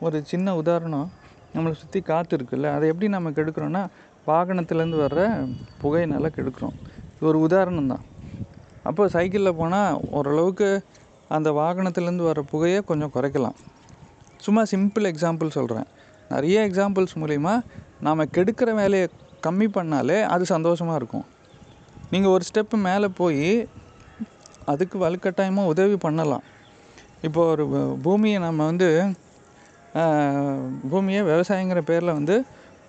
ஒரு 0.06 0.18
சின்ன 0.30 0.54
உதாரணம் 0.60 1.08
நம்மளை 1.54 1.74
சுற்றி 1.80 2.00
காற்று 2.10 2.34
இருக்குல்ல 2.38 2.68
அதை 2.76 2.86
எப்படி 2.92 3.08
நம்ம 3.14 3.30
கெடுக்கிறோன்னா 3.36 3.82
வாகனத்துலேருந்து 4.30 4.98
வர்ற 5.04 5.22
புகையினால் 5.82 6.34
கெடுக்கிறோம். 6.36 6.76
இது 7.14 7.26
ஒரு 7.30 7.38
உதாரணம் 7.46 7.90
தான். 7.92 8.04
அப்போ 8.88 9.02
சைக்கிளில் 9.14 9.58
போனால் 9.60 9.98
ஓரளவுக்கு 10.18 10.68
அந்த 11.36 11.48
வாகனத்துலேருந்து 11.60 12.24
வர 12.30 12.40
புகையை 12.52 12.80
கொஞ்சம் 12.90 13.12
குறைக்கலாம். 13.16 13.58
சும்மா 14.44 14.62
சிம்பிள் 14.72 15.06
எக்ஸாம்பிள் 15.10 15.56
சொல்கிறேன் 15.58 15.88
நிறைய 16.32 16.56
எக்ஸாம்பிள்ஸ் 16.68 17.14
மூலிமா 17.22 17.54
நாம் 18.06 18.30
கெடுக்கிற 18.36 18.70
வேலையை 18.80 19.06
கம்மி 19.46 19.66
பண்ணாலே 19.76 20.18
அது 20.34 20.44
சந்தோஷமாக 20.54 20.98
இருக்கும். 21.00 21.26
நீங்கள் 22.12 22.34
ஒரு 22.36 22.44
ஸ்டெப்பு 22.48 22.76
மேலே 22.88 23.08
போய் 23.20 23.48
அதுக்கு 24.72 24.96
வலுக்கட்டாயமாக 25.04 25.72
உதவி 25.72 25.96
பண்ணலாம். 26.06 26.44
இப்போ 27.24 27.46
ஒரு 27.46 27.64
பூமியை 28.02 28.38
நம்ம 28.38 28.64
வந்து 28.64 28.88
பூமியை 30.90 31.22
விவசாயங்கிற 31.22 31.80
பேரில் 31.80 32.12
வந்து 32.12 32.36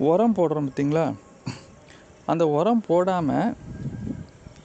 உரம் 0.03 0.35
போடுறோம் 0.35 0.67
பார்த்தீங்களா 0.67 1.05
அந்த 2.25 2.47
உரம் 2.49 2.83
போடாமல் 2.87 3.49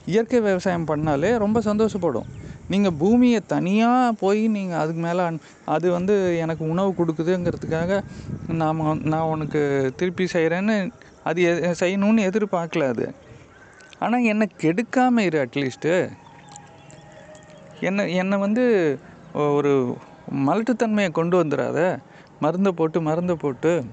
இயற்கை 0.05 0.39
விவசாயம் 0.39 0.87
பண்ணாலே 0.87 1.37
ரொம்ப 1.37 1.59
சந்தோஷப்படும். 1.59 2.29
நீங்கள் 2.67 2.93
பூமியை 2.93 3.39
தனியாக 3.47 4.11
போய் 4.13 4.47
நீங்கள் 4.47 4.79
அதுக்கு 4.79 5.01
மேலே 5.01 5.23
அது 5.65 5.91
வந்து 5.91 6.37
எனக்கு 6.37 6.69
உணவு 6.69 6.91
கொடுக்குதுங்கிறதுக்காக 6.91 8.01
நாம் 8.53 9.01
நான் 9.03 9.29
உனக்கு 9.33 9.61
திருப்பி 9.97 10.27
செய்கிறேன்னு 10.33 10.77
அது 11.23 11.41
எ- 11.41 11.75
செய்யணும்னு 11.79 12.27
எதிர்பார்க்கல 12.29 12.87
அது. 12.87 13.07
ஆனால் 13.99 14.23
என்னை 14.23 14.47
கெடுக்காமல் 14.61 15.19
இரு 15.19 15.39
அட்லீஸ்ட்டு. 15.45 15.93
என்னை 17.79 18.15
என்னை 18.15 18.37
வந்து 18.37 18.65
ஒரு 19.33 19.97
மலட்டுத்தன்மையை 20.47 21.11
கொண்டு 21.11 21.43
வந்துடாத 21.43 21.79
மருந்தை 22.39 22.71
போட்டு 22.71 23.01
மருந்தை 23.01 23.35
போட்டு. 23.35 23.85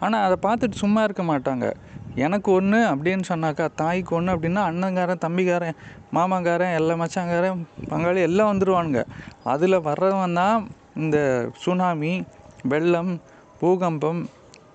ஆனால் 0.00 0.24
அதை 0.26 0.36
பார்த்துட்டு 0.46 0.82
சும்மா 0.82 1.02
இருக்க 1.02 1.22
மாட்டாங்க. 1.22 1.72
எனக்கு 2.14 2.52
ஒன்று 2.52 2.78
அப்படின்னு 2.92 3.24
சொன்னாக்கா 3.28 3.68
தாய்க்கு 3.74 4.16
ஒன்று 4.16 4.34
அப்படின்னா 4.36 4.62
அண்ணங்காரன் 4.70 5.22
தம்பிக்காரன் 5.24 5.76
மாமாங்காரன் 6.12 6.76
எல்லா 6.78 6.94
மச்சாங்காரன் 6.94 7.66
பங்காளி 7.90 8.20
எல்லாம் 8.20 8.50
வந்துடுவானுங்க 8.52 9.02
அதில் 9.44 9.84
வர்றவன் 9.88 10.32
தான் 10.32 10.68
இந்த 10.96 11.48
சுனாமி 11.64 12.22
வெள்ளம் 12.72 13.20
பூகம்பம் 13.60 14.28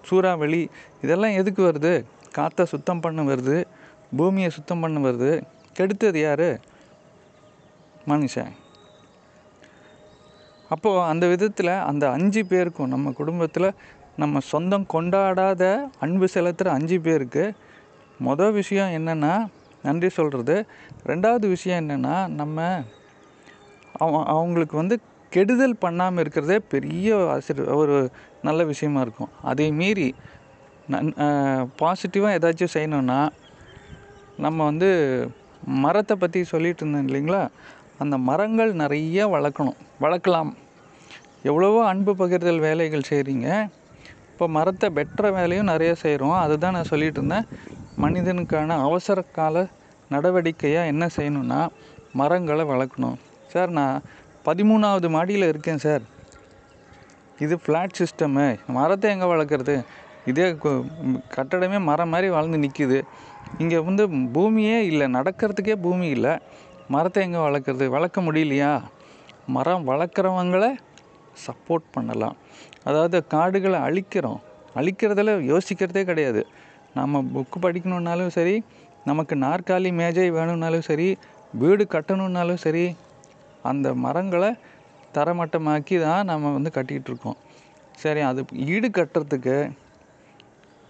சூறாவளி 0.09 0.69
இதெல்லாம் 1.01 1.31
எதுக்கு 1.31 1.61
வருது? 1.69 2.05
காற்றை 2.31 2.65
சுத்தம் 2.65 2.99
பண்ண 2.99 3.21
வருது. 3.21 3.65
பூமியை 4.17 4.49
சுத்தம் 4.49 4.79
பண்ண 4.79 4.99
வருது. 5.09 5.41
கெடுத்தது 5.79 6.21
யார்? 6.21 6.47
மனுஷன். 8.07 8.53
அப்போது 10.75 11.03
அந்த 11.11 11.25
விதத்தில் 11.33 11.73
அந்த 11.89 12.05
அஞ்சு 12.15 12.41
பேருக்கும் 12.51 12.93
நம்ம 12.93 13.11
குடும்பத்தில் 13.19 13.69
நம்ம 14.21 14.41
சொந்தம் 14.51 14.87
கொண்டாடாத 14.93 15.63
அன்பு 16.05 16.27
செலுத்துகிற 16.35 16.69
அஞ்சு 16.77 16.97
பேருக்கு 17.07 17.43
மொதல் 18.19 18.55
விஷயம் 18.59 18.93
என்னென்னா 18.97 19.33
நன்றி 19.87 20.09
சொல்கிறது 20.19 20.55
ரெண்டாவது 21.11 21.45
விஷயம் 21.55 21.81
என்னென்னா 21.83 22.15
நம்ம 22.41 22.59
அவ 24.03 24.21
அவங்களுக்கு 24.33 24.75
வந்து 24.81 24.95
கெடுதல் 25.31 25.81
பண்ணாமல் 25.83 26.21
இருக்கிறதே 26.23 26.57
பெரிய 26.73 27.15
ஆசிர் 27.33 27.61
ஒரு 27.81 27.95
நல்ல 28.47 28.63
விஷயமா 28.71 28.99
இருக்கும். 29.05 29.31
அதை 29.49 29.67
மீறி 29.79 30.07
நன் 30.93 31.11
பாசிட்டிவாக 31.81 32.37
ஏதாச்சும் 32.37 32.75
செய்யணுன்னா 32.75 33.19
நம்ம 34.45 34.57
வந்து 34.69 34.89
மரத்தை 35.83 36.15
பற்றி 36.15 36.39
சொல்லிட்டு 36.53 36.81
இருந்தோம் 36.83 37.07
இல்லைங்களா? 37.07 37.41
அந்த 38.03 38.15
மரங்கள் 38.29 38.71
நிறைய 38.81 39.27
வளர்க்கணும். 39.35 39.79
வளர்க்கலாம். 40.03 40.51
எவ்வளவோ 41.45 41.85
அன்பு 41.85 42.15
பகிர்தல் 42.15 42.59
வேலைகள் 42.59 43.09
செய்கிறீங்க 43.09 43.69
இப்போ 44.31 44.47
மரத்தை 44.47 44.89
வெட்டுற 44.89 45.33
வேலையும் 45.33 45.65
நிறைய 45.65 45.95
செய்கிறோம் 45.95 46.31
அதுதான் 46.31 46.73
நான் 46.73 46.83
சொல்லிட்டு 46.83 47.23
இருந்தேன் 47.23 47.47
மனிதனுக்கான 47.97 48.69
அவசர 48.69 49.21
கால 49.21 49.67
நடவடிக்கையாக 50.11 50.85
என்ன 50.85 51.07
செய்யணும்னா 51.17 51.67
மரங்களை 52.13 52.65
வளர்க்கணும். 52.65 53.15
சார் 53.47 53.69
நான் 53.69 54.01
பதிமூணாவது 54.45 55.09
மாடியில் 55.09 55.47
இருக்கேன் 55.47 55.77
சார். 55.77 56.01
இது 57.39 57.59
ஃப்ளாட் 57.65 57.95
சிஸ்டமு 57.97 58.57
மரத்தை 58.67 59.11
எங்கே 59.11 59.25
வளர்க்குறது? 59.25 59.85
இதே 60.25 60.51
கு- 60.51 60.85
கட்டடமே 61.35 61.81
மரம் 61.81 62.09
மாதிரி 62.09 62.29
வளர்ந்து 62.29 62.57
நிற்கிது 62.57 63.01
இங்கே 63.57 63.77
வந்து 63.77 64.09
பூமியே 64.09 64.85
இல்லை 64.85 65.07
நடக்கிறதுக்கே 65.07 65.75
பூமி 65.75 66.07
இல்லை. 66.07 66.37
மரத்தை 66.87 67.23
எங்கே 67.23 67.37
வளர்க்குறது? 67.37 67.87
வளர்க்க 67.87 68.21
முடியலையா? 68.21 68.81
மரம் 69.45 69.87
வளர்க்குறவங்கள 69.87 70.75
சப்போர்ட் 71.45 71.87
பண்ணலாம். 71.91 72.35
அதாவது 72.83 73.27
காடுகளை 73.27 73.79
அழிக்கிறோம். 73.79 74.41
அழிக்கிறதுல 74.75 75.33
யோசிக்கிறதே 75.51 76.03
கிடையாது. 76.03 76.47
நம்ம 76.93 77.23
புக்கு 77.33 77.57
படிக்கணுன்னாலும் 77.61 78.27
சரி 78.27 78.63
நமக்கு 79.05 79.35
நாற்காலி 79.35 79.93
மேஜை 79.93 80.31
வேணும்னாலும் 80.31 80.87
சரி 80.89 81.17
வீடு 81.53 81.83
கட்டணுன்னாலும் 81.89 82.61
சரி 82.65 82.95
அந்த 83.63 83.93
மரங்களை 83.93 84.49
தரமட்டமாக்கி 85.13 86.01
தான் 86.01 86.25
நம்ம 86.25 86.51
வந்து 86.51 86.71
கட்டிக்கிட்டு 86.71 87.11
இருக்கோம். 87.11 87.37
சரி 87.97 88.19
அது 88.19 88.45
ஈடு 88.53 88.87
கட்டுறதுக்கு 88.87 89.71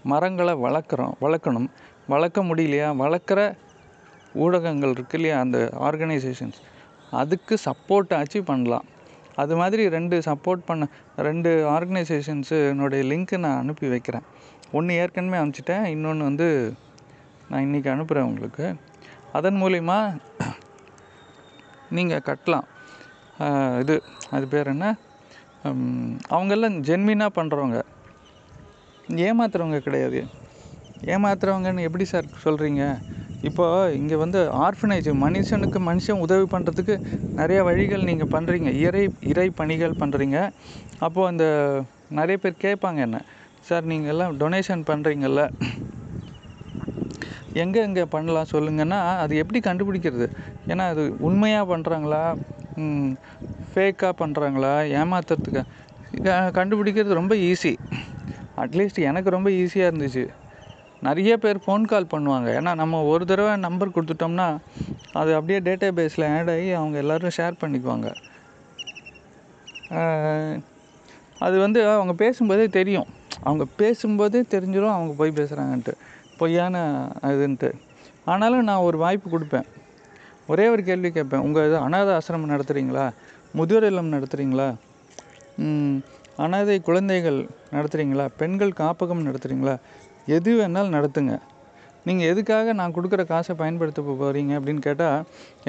மரங்களை 0.03 0.53
வளர்க்குறோம் 0.53 1.13
வளர்க்கணும். 1.21 1.69
வளர்க்க 2.07 2.43
முடியலையா? 2.43 2.89
வளர்க்குற 3.03 3.39
ஊடகங்கள் 4.33 4.89
இருக்கு 4.89 5.17
இல்லையா? 5.17 5.39
அந்த 5.39 5.57
ஆர்கனைசேஷன்ஸ் 5.79 6.59
அதுக்கு 7.11 7.55
சப்போர்ட் 7.65 8.13
ஆச்சு 8.17 8.43
பண்ணலாம். 8.43 8.85
அது 9.41 9.53
மாதிரி 9.59 9.83
ரெண்டு 9.95 10.15
சப்போர்ட் 10.27 10.67
பண்ண 10.67 10.83
ரெண்டு 11.27 11.49
ஆர்கனைசேஷன்ஸு 11.75 12.57
என்னுடைய 12.71 13.01
லிங்க்கு 13.11 13.37
நான் 13.45 13.61
அனுப்பி 13.63 13.87
வைக்கிறேன். 13.93 14.25
ஒன்று 14.77 14.97
ஏற்கனவே 15.01 15.39
அனுப்பிச்சிட்டேன் 15.41 15.85
இன்னொன்று 15.95 16.29
வந்து 16.29 16.47
நான் 17.49 17.65
இன்றைக்கி 17.65 17.89
அனுப்புகிறேன் 17.95 18.29
உங்களுக்கு. 18.29 18.67
அதன் 19.37 19.59
மூலிமா 19.63 19.97
நீங்கள் 21.97 22.25
கட்டலாம். 22.29 22.67
இது 23.81 23.95
அது 24.35 24.45
பேர் 24.53 24.71
என்ன? 24.73 24.85
அவங்கெல்லாம் 26.35 26.77
ஜென்வினாக 26.87 27.37
பண்ணுறவங்க 27.37 27.77
ஏமாத்துறவங்க 29.27 29.79
கிடையாது. 29.87 30.19
ஏமாத்துறவங்கன்னு 31.13 31.85
எப்படி 31.87 32.05
சார் 32.11 32.27
சொல்கிறீங்க 32.45 32.83
இப்போ 33.49 33.65
இங்கே 33.99 34.17
வந்து 34.23 34.39
ஆர்ஃபனேஜ் 34.65 35.09
மனுஷனுக்கு 35.23 35.79
மனுஷன் 35.89 36.21
உதவி 36.25 36.45
பண்ணுறதுக்கு 36.53 36.95
நிறைய 37.39 37.59
வழிகள் 37.67 38.07
நீங்கள் 38.09 38.31
பண்ணுறீங்க 38.35 38.69
இறை 38.85 39.03
இறை 39.31 39.47
பணிகள் 39.59 39.99
பண்ணுறீங்க 40.01 40.37
அப்போது 41.05 41.29
அந்த 41.31 41.45
நிறைய 42.19 42.37
பேர் 42.43 42.63
கேட்பாங்க 42.65 42.99
என்ன? 43.07 43.17
சார் 43.67 43.89
நீங்கள் 43.91 44.11
எல்லாம் 44.13 44.33
டொனேஷன் 44.41 44.83
பண்ணுறீங்கல்ல 44.89 45.43
எங்கே 47.63 47.81
எங்கே 47.87 48.03
பண்ணலாம் 48.15 48.51
சொல்லுங்கன்னா 48.53 48.99
அது 49.23 49.33
எப்படி 49.41 49.59
கண்டுபிடிக்கிறது? 49.67 50.27
ஏன்னா 50.71 50.85
அது 50.93 51.03
உண்மையாக 51.27 51.69
பண்ணுறாங்களா 51.73 52.23
ஃபேக்காக 53.71 54.13
பண்ணுறாங்களா 54.21 54.73
ஏமாத்துறதுக்கு? 55.01 55.63
கண்டுபிடிக்கிறது 56.57 57.19
ரொம்ப 57.21 57.35
ஈஸி 57.49 57.73
அட்லீஸ்ட் 58.63 58.99
எனக்கு 59.09 59.29
ரொம்ப 59.37 59.49
ஈஸியாக 59.61 59.89
இருந்துச்சு. 59.91 60.25
நிறைய 61.07 61.33
பேர் 61.43 61.63
ஃபோன் 61.65 61.83
கால் 61.91 62.11
பண்ணுவாங்க. 62.13 62.47
ஏன்னா 62.59 62.71
நம்ம 62.81 63.01
ஒரு 63.11 63.23
தடவை 63.31 63.53
நம்பர் 63.65 63.95
கொடுத்துட்டோம்னா 63.95 64.47
அது 65.19 65.31
அப்படியே 65.37 65.59
டேட்டா 65.67 65.89
பேஸில் 65.99 66.25
ஆட் 66.35 66.51
ஆகி 66.55 66.69
அவங்க 66.79 66.97
எல்லோரும் 67.03 67.35
ஷேர் 67.37 67.61
பண்ணிக்குவாங்க. 67.63 68.09
அது 71.45 71.55
வந்து 71.65 71.79
அவங்க 71.95 72.13
பேசும்போதே 72.23 72.67
தெரியும். 72.79 73.09
அவங்க 73.47 73.65
பேசும்போதே 73.81 74.41
தெரிஞ்சிடும் 74.53 74.95
அவங்க 74.97 75.13
போய் 75.21 75.37
பேசுகிறாங்கன்ட்டு 75.39 75.93
பொய்யான 76.39 76.75
இதுன்ட்டு. 77.33 77.69
ஆனாலும் 78.31 78.67
நான் 78.69 78.85
ஒரு 78.89 78.97
வாய்ப்பு 79.03 79.27
கொடுப்பேன். 79.33 79.67
ஒரே 80.51 80.65
ஒரு 80.73 80.81
கேள்வி 80.89 81.09
கேட்பேன். 81.17 81.43
உங்கள் 81.47 81.67
இது 81.67 81.77
அனாதை 81.85 82.11
ஆசிரமம் 82.17 82.53
நடத்துகிறீங்களா 82.53 83.05
முதியோர் 83.59 83.87
இல்லம் 83.89 84.13
நடத்துகிறீங்களா 84.15 84.69
அனாதை 86.43 86.75
குழந்தைகள் 86.87 87.37
நடத்துகிறீங்களா 87.75 88.25
பெண்கள் 88.39 88.71
காப்பகம் 88.79 89.27
நடத்துகிறீங்களா 89.27 89.75
எது 90.35 90.51
வேணாலும் 90.59 90.95
நடத்துங்க. 90.97 91.33
நீங்கள் 92.07 92.29
எதுக்காக 92.31 92.73
நான் 92.79 92.95
கொடுக்குற 92.95 93.21
காசை 93.31 93.53
பயன்படுத்த 93.61 94.01
போகிறீங்க 94.07 94.51
அப்படின்னு 94.57 94.81
கேட்டால் 94.87 95.21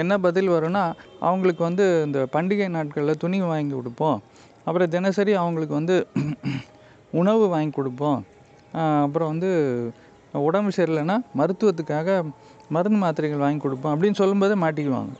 என்ன 0.03 0.19
பதில் 0.27 0.51
வரும்னா 0.55 0.85
அவங்களுக்கு 1.29 1.63
வந்து 1.69 1.85
இந்த 2.07 2.21
பண்டிகை 2.35 2.69
நாட்களில் 2.77 3.21
துணி 3.23 3.39
வாங்கி 3.53 3.75
கொடுப்போம். 3.79 4.19
அப்புறம் 4.67 4.93
தினசரி 4.97 5.35
அவங்களுக்கு 5.43 5.75
வந்து 5.81 5.97
உணவு 7.21 7.45
வாங்கி 7.55 7.75
கொடுப்போம். 7.79 8.21
அப்புறம் 9.05 9.31
வந்து 9.33 9.51
உடம்பு 10.49 10.71
சரியில்லைன்னா 10.79 11.17
மருத்துவத்துக்காக 11.41 12.17
மருந்து 12.75 12.99
மாத்திரைகள் 13.05 13.45
வாங்கி 13.45 13.61
கொடுப்போம் 13.65 13.93
அப்படின்னு 13.95 14.21
சொல்லும்போதே 14.21 14.57
மாட்டிக்குவாங்க. 14.65 15.15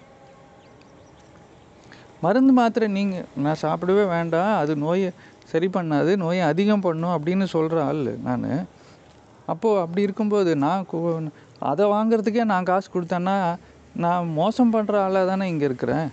மருந்து 2.25 2.53
மாத்திரை 2.59 2.87
நீங்கள் 2.97 3.27
நான் 3.45 3.63
சாப்பிடவே 3.63 4.05
வேண்டாம் 4.15 4.53
அது 4.63 4.73
நோயை 4.85 5.11
சரி 5.53 5.69
பண்ணாது 5.77 6.13
நோயை 6.23 6.43
அதிகம் 6.53 6.85
பண்ணும் 6.87 7.15
அப்படின்னு 7.17 7.47
சொல்கிற 7.57 7.79
ஆள் 7.91 8.03
நான். 8.29 8.49
அப்போது 9.47 9.81
அப்படி 9.81 10.03
இருக்கும்போது 10.03 10.57
நான் 10.57 10.87
கு- 10.91 11.31
அதை 11.63 11.85
வாங்குறதுக்கே 11.87 12.45
நான் 12.45 12.65
காசு 12.65 12.89
கொடுத்தேன்னா 12.95 13.37
நான் 13.97 14.33
மோசம் 14.35 14.73
பண்ணுற 14.75 14.95
ஆளாக 15.01 15.27
தானே 15.27 15.49
இங்கே 15.49 15.65
இருக்கிறேன். 15.65 16.09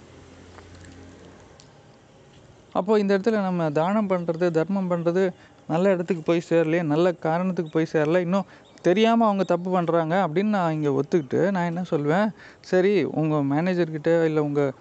அப்போது 2.74 3.02
இந்த 3.02 3.12
இடத்துல 3.15 3.39
நம்ம 3.41 3.72
தானம் 3.72 4.10
பண்ணுறது 4.10 4.46
தர்மம் 4.52 4.91
பண்ணுறது 4.91 5.24
நல்ல 5.69 5.91
இடத்துக்கு 5.91 6.24
போய் 6.24 6.48
சேரலையே 6.50 6.82
நல்ல 6.84 7.12
காரணத்துக்கு 7.26 7.72
போய் 7.72 7.91
சேரல 7.93 8.19
இன்னும் 8.19 8.48
தெரியாமல் 8.82 9.28
அவங்க 9.28 9.43
தப்பு 9.43 9.69
பண்ணுறாங்க 9.76 10.15
அப்படின்னு 10.26 10.52
நான் 10.56 10.72
இங்கே 10.72 10.89
ஒத்துக்கிட்டு 10.89 11.52
நான் 11.52 11.65
என்ன 11.65 11.84
சொல்வேன்? 11.84 12.26
சரி 12.62 12.93
உங்கள் 13.13 13.48
மேனேஜர்கிட்ட 13.52 14.26
இல்லை 14.26 14.41
உங்கள் 14.43 14.72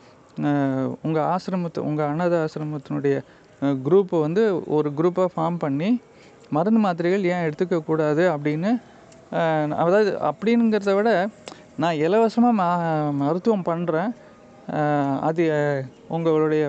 உங்கள் 1.03 1.27
ஆசிரமத்தை 1.27 1.79
உங்கள் 1.81 2.09
அனாத 2.09 2.35
ஆசிரமத்தினுடைய 2.45 3.17
குரூப்பை 3.85 4.21
வந்து 4.21 4.43
ஒரு 4.69 4.91
குரூப்பாக 4.91 5.31
ஃபார்ம் 5.35 5.57
பண்ணி 5.57 5.91
மருந்து 6.53 6.81
மாத்திரைகள் 6.81 7.25
ஏன் 7.25 7.45
எடுத்துக்க 7.45 7.85
கூடாது 7.85 8.31
அப்படின்னு 8.31 8.71
அதாவது 9.77 10.19
அப்படிங்கிறத 10.21 10.95
விட 10.95 11.11
நான் 11.77 11.97
இலவசமாக 11.97 12.53
மா 12.53 12.67
மருத்துவம் 13.13 13.67
பண்ணுறேன் 13.67 14.11
அது 15.21 15.45
உங்களுடைய 16.09 16.65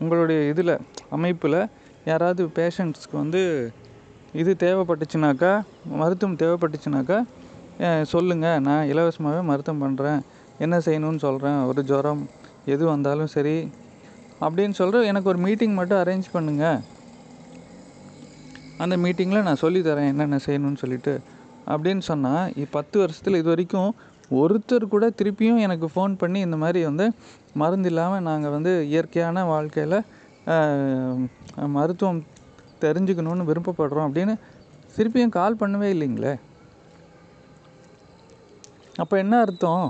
உங்களுடைய 0.00 0.38
இதில் 0.48 0.80
அமைப்பில் 1.10 1.58
யாராவது 2.04 2.50
பேஷண்ட்ஸ்க்கு 2.56 3.16
வந்து 3.16 3.72
இது 4.32 4.56
தேவைப்பட்டுச்சுனாக்கா 4.60 5.52
மருத்துவம் 5.96 6.38
தேவைப்பட்டுச்சுனாக்கா 6.38 7.18
சொல்லுங்கள் 8.02 8.58
நான் 8.58 8.88
இலவசமாகவே 8.88 9.42
மருத்துவம் 9.42 9.82
பண்ணுறேன் 9.82 10.20
என்ன 10.58 10.78
செய்யணும்னு 10.78 11.16
சொல்கிறேன் 11.16 11.62
ஒரு 11.62 11.82
ஜுரம் 11.82 12.22
எது 12.66 12.84
வந்தாலும் 12.84 13.26
சரி. 13.26 13.56
அப்படின்னு 14.40 14.70
சொல்கிற 14.70 15.04
எனக்கு 15.04 15.28
ஒரு 15.28 15.38
மீட்டிங் 15.38 15.74
மட்டும் 15.74 16.00
அரேஞ்ச் 16.02 16.28
பண்ணுங்கள் 16.34 16.78
அந்த 18.84 18.94
மீட்டிங்கில் 19.02 19.46
நான் 19.46 19.62
சொல்லித் 19.64 19.88
தரேன் 19.88 20.10
என்னென்ன 20.12 20.38
செய்யணும்னு 20.46 20.82
சொல்லிட்டு 20.82 21.12
அப்படின்னு 21.72 22.02
சொன்னால் 22.10 22.66
பத்து 22.76 22.96
வருஷத்தில் 23.02 23.38
இது 23.40 23.48
வரைக்கும் 23.52 23.90
ஒருத்தர் 24.40 24.84
கூட 24.94 25.06
திருப்பியும் 25.18 25.60
எனக்கு 25.66 25.86
ஃபோன் 25.94 26.14
பண்ணி 26.22 26.38
இந்த 26.46 26.56
மாதிரி 26.62 26.80
வந்து 26.88 27.06
மருந்து 27.62 27.90
இல்லாமல் 27.90 28.26
நாங்கள் 28.28 28.54
வந்து 28.56 28.72
இயற்கையான 28.92 29.44
வாழ்க்கையில் 29.52 29.98
மருத்துவம் 31.76 32.20
தெரிஞ்சுக்கணுன்னு 32.84 33.48
விருப்பப்படுறோம் 33.50 34.06
அப்படின்னு 34.08 34.34
திருப்பியும் 34.96 35.36
கால் 35.38 35.60
பண்ணவே 35.60 35.88
இல்லைங்களே? 35.94 36.34
அப்போ 39.02 39.14
என்ன 39.22 39.34
அர்த்தம்? 39.44 39.86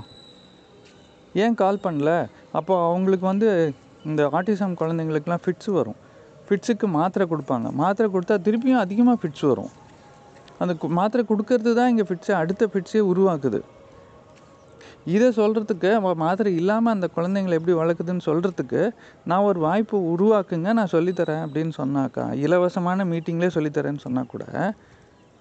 ஏன் 1.43 1.57
கால் 1.61 1.83
பண்ணல? 1.85 2.11
அப்போ 2.59 2.73
அவங்களுக்கு 2.87 3.25
வந்து 3.31 3.49
இந்த 4.09 4.23
ஆட்டிசம் 4.37 4.79
குழந்தைங்களுக்குலாம் 4.81 5.43
ஃபிட்ஸ் 5.45 5.71
வரும். 5.79 5.99
ஃபிட்ஸுக்கு 6.49 6.85
மாத்திரை 6.85 7.27
கொடுப்பாங்க. 7.27 7.71
மாத்திரை 7.71 8.11
கொடுத்தா 8.11 8.31
திருப்பியும் 8.31 8.77
அதிகமாக 8.77 9.27
ஃபிட்ஸ் 9.27 9.47
வரும். 9.47 9.69
அந்த 10.59 10.73
கு- 10.73 10.87
மாத்திரை 10.87 11.25
கொடுக்கறது 11.29 11.73
தான் 11.73 11.89
இங்கே 11.89 12.01
ஃபிட்ஸை 12.01 12.31
அடுத்த 12.31 12.69
ஃபிட்ஸே 12.73 12.93
உருவாக்குது. 12.93 13.61
இதை 15.05 15.27
சொல்கிறதுக்கு 15.27 16.15
மாத்திரை 16.15 16.55
இல்லாமல் 16.55 16.93
அந்த 16.93 17.09
குழந்தைங்களை 17.15 17.51
எப்படி 17.51 17.77
வளர்க்குதுன்னு 17.77 18.19
சொல்கிறதுக்கு 18.25 18.89
நான் 19.25 19.39
ஒரு 19.39 19.59
வாய்ப்பு 19.59 19.99
உருவாக்குங்க 19.99 20.73
நான் 20.73 20.87
சொல்லித்தரேன் 20.91 21.45
அப்படின்னு 21.45 21.71
சொன்னாக்கா 21.77 22.33
இலவசமான 22.33 23.05
மீட்டிங்லேயே 23.05 23.49
சொல்லித்தரேன்னு 23.53 23.97
சொன்னால் 23.97 24.25
கூட 24.25 24.73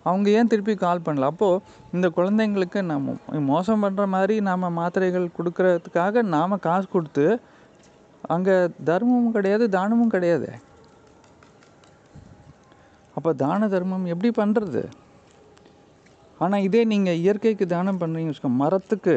அவங்க 0.03 0.31
ஏன் 0.31 0.47
திருப்பி 0.47 0.75
கால் 0.75 1.01
பண்ணல? 1.05 1.21
அப்போது 1.21 1.63
இந்த 1.93 2.11
குழந்தைங்களுக்கு 2.17 2.83
நம்ம 2.83 3.17
மோசம் 3.31 3.85
பண்ணுற 3.85 4.07
மாதிரி 4.07 4.41
நாம் 4.41 4.73
மாத்திரைகள் 4.73 5.29
கொடுக்கறதுக்காக 5.39 6.23
நாம் 6.23 6.59
காசு 6.61 6.89
கொடுத்து 6.89 7.41
அங்கே 8.23 8.69
தர்மமும் 8.87 9.31
கிடையாது 9.31 9.69
தானமும் 9.69 10.09
கிடையாது. 10.09 10.51
அப்போ 13.17 13.31
தான 13.45 13.69
தர்மம் 13.75 14.07
எப்படி 14.13 14.31
பண்ணுறது 14.41 14.83
ஆனால் 16.45 16.65
இதே 16.69 16.81
நீங்கள் 16.93 17.21
இயற்கைக்கு 17.25 17.67
தானம் 17.75 18.01
பண்ணுறீங்க 18.03 18.31
வச்சுக்கோ 18.31 18.53
மரத்துக்கு 18.63 19.15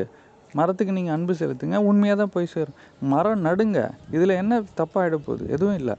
மரத்துக்கு 0.57 0.93
நீங்கள் 0.97 1.15
அன்பு 1.15 1.33
செலுத்துங்க 1.39 1.79
உண்மையாக 1.87 2.17
தான் 2.19 2.31
போய் 2.35 2.53
சேரும். 2.53 2.77
மரம் 3.13 3.43
நடுங்க 3.47 3.79
இதில் 4.15 4.39
என்ன 4.41 4.61
தப்பாகிட 4.79 5.17
போகுது? 5.25 5.43
எதுவும் 5.55 5.77
இல்லை. 5.81 5.95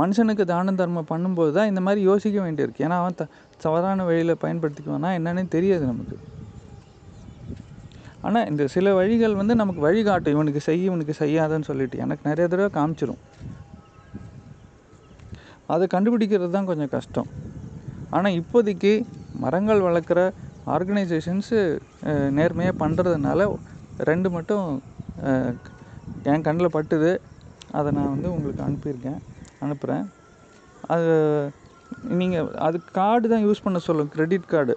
மனுஷனுக்கு 0.00 0.44
தானம் 0.52 0.78
தர்மம் 0.80 1.10
பண்ணும்போது 1.10 1.50
தான் 1.56 1.68
இந்த 1.72 1.80
மாதிரி 1.86 2.00
யோசிக்க 2.08 2.38
வேண்டியிருக்கு. 2.46 2.84
ஏன்னா 2.86 2.96
அவன் 3.02 3.18
த 3.20 3.26
தவறான 3.64 4.04
வழியில் 4.08 4.40
பயன்படுத்திக்குவானா 4.44 5.10
என்னன்னு 5.18 5.44
தெரியாது 5.56 5.84
நமக்கு. 5.92 6.16
ஆனால் 8.26 8.46
இந்த 8.50 8.62
சில 8.74 8.94
வழிகள் 8.98 9.38
வந்து 9.40 9.54
நமக்கு 9.62 9.82
வழிகாட்டும். 9.88 10.34
இவனுக்கு 10.36 10.62
செய் 10.68 10.84
இவனுக்கு 10.88 11.14
செய்யாதன்னு 11.22 11.68
சொல்லிட்டு. 11.70 11.98
எனக்கு 12.06 12.28
நிறைய 12.30 12.46
தடவை 12.54 12.70
காமிச்சிரும். 12.78 13.22
அதை 15.74 15.84
கண்டுபிடிக்கிறது 15.94 16.50
தான் 16.56 16.68
கொஞ்சம் 16.70 16.92
கஷ்டம். 16.96 17.28
ஆனால் 18.16 18.36
இப்போதைக்கு 18.40 18.92
மரங்கள் 19.44 19.86
வளர்க்குற 19.88 20.20
ஆர்கனைசேஷன்ஸு 20.74 21.58
நேர்மையாக 22.38 22.80
பண்ணுறதுனால 22.82 23.40
ரெண்டு 24.10 24.28
மட்டும் 24.36 24.66
என் 26.32 26.46
கண்ணில் 26.46 26.74
பட்டுது. 26.76 27.12
அதை 27.76 27.88
நான் 27.98 28.12
வந்து 28.14 28.28
உங்களுக்கு 28.36 28.62
அனுப்பியிருக்கேன் 28.66 29.20
அனுப்புகிறேன் 29.64 30.04
அது 30.94 31.12
நீங்கள் 32.20 32.48
அது 32.66 32.76
கார்டு 32.98 33.26
தான் 33.32 33.44
யூஸ் 33.46 33.64
பண்ண 33.64 33.78
சொல்லும் 33.86 34.10
கிரெடிட் 34.14 34.50
கார்டு 34.52 34.74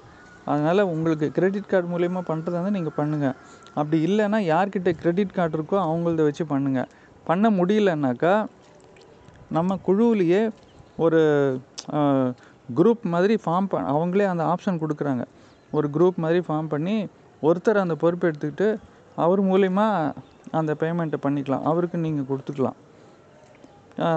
அதனால் 0.50 0.90
உங்களுக்கு 0.94 1.28
கிரெடிட் 1.38 1.72
கார்டு 1.72 1.88
மூலயமா 1.94 2.22
பண்ணுறதா 2.30 2.60
வந்து 2.60 2.76
நீங்கள் 2.78 2.98
பண்ணுங்கள் 3.00 3.36
அப்படி 3.80 3.98
இல்லைன்னா 4.08 4.40
யார்கிட்ட 4.52 4.92
கிரெடிட் 5.02 5.36
கார்டு 5.38 5.56
இருக்கோ 5.58 5.78
அவங்கள்த 5.88 6.24
வச்சு 6.28 6.46
பண்ணுங்கள் 6.54 6.90
பண்ண 7.28 7.50
முடியலன்னாக்கா 7.58 8.34
நம்ம 9.58 9.78
குழுவிலேயே 9.88 10.42
ஒரு 11.06 11.22
குரூப் 12.78 13.04
மாதிரி 13.14 13.36
ஃபார்ம் 13.44 13.70
ப 13.72 13.82
அவங்களே 13.94 14.26
அந்த 14.34 14.44
ஆப்ஷன் 14.54 14.82
கொடுக்குறாங்க. 14.84 15.24
ஒரு 15.78 15.88
குரூப் 15.96 16.18
மாதிரி 16.24 16.40
ஃபார்ம் 16.48 16.70
பண்ணி 16.74 16.96
ஒருத்தர் 17.48 17.84
அந்த 17.84 17.96
பொறுப்பு 18.04 18.28
எடுத்துக்கிட்டு 18.30 18.68
அவர் 19.24 19.42
மூலிமா 19.52 19.88
அந்த 20.60 20.72
பேமெண்ட்டை 20.82 21.20
பண்ணிக்கலாம். 21.26 21.66
அவருக்கு 21.72 21.98
நீங்கள் 22.06 22.30
கொடுத்துக்கலாம். 22.30 22.78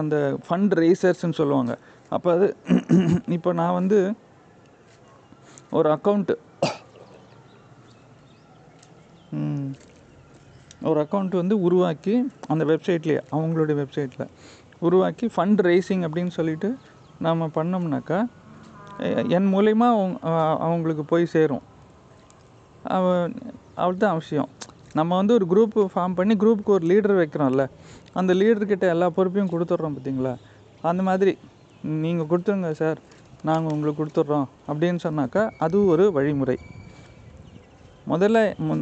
அந்த 0.01 0.17
ஃபண்ட் 0.47 0.75
ரேசர்ஸ்ன்னு 0.83 1.39
சொல்லுவாங்க. 1.41 1.73
அப்போ 2.17 2.29
அது 2.37 2.49
இப்போ 3.37 3.51
நான் 3.61 3.79
வந்து 3.81 3.99
ஒரு 5.79 5.89
அக்கௌண்ட்டு 5.97 6.35
ஒரு 10.91 10.99
அக்கௌண்ட் 11.05 11.35
வந்து 11.41 11.57
உருவாக்கி 11.67 12.15
அந்த 12.53 12.63
வெப்சைட்லேயே 12.71 13.21
அவங்களுடைய 13.35 13.77
வெப்சைட்டில் 13.83 14.33
உருவாக்கி 14.87 15.27
ஃபண்ட் 15.35 15.61
ரைசிங் 15.69 16.05
அப்படின்னு 16.07 16.33
சொல்லிட்டு 16.39 16.69
நம்ம 17.27 17.49
பண்ணோம்னாக்கா 17.57 18.19
என் 19.37 19.49
மூலயமா 19.55 19.89
அவங்களுக்கு 20.67 21.05
போய் 21.13 21.33
சேரும். 21.35 21.63
அவ 22.97 23.05
அவ்வளோதான் 23.83 24.15
அவசியம் 24.15 24.51
நம்ம 24.99 25.11
வந்து 25.21 25.35
ஒரு 25.39 25.47
குரூப் 25.53 25.77
ஃபார்ம் 25.93 26.17
பண்ணி 26.19 26.35
குரூப்புக்கு 26.43 26.75
ஒரு 26.77 26.87
லீடர் 26.91 27.21
வைக்கிறோம்ல 27.21 27.65
அந்த 28.21 28.33
லீடர்கிட்ட 28.41 28.87
எல்லா 28.95 29.07
பொறுப்பையும் 29.17 29.53
கொடுத்துட்றோம் 29.53 29.95
பார்த்தீங்களா 29.97 30.33
அந்த 30.91 31.03
மாதிரி 31.09 31.33
நீங்கள் 32.03 32.29
கொடுத்துருங்க 32.31 32.71
சார் 32.83 32.99
நாங்கள் 33.49 33.73
உங்களுக்கு 33.75 34.01
கொடுத்துட்றோம் 34.01 34.49
அப்படின்னு 34.69 35.01
சொன்னாக்கா 35.07 35.43
அது 35.65 35.77
ஒரு 35.93 36.05
வழிமுறை. 36.17 36.57
முதல்ல 38.13 38.39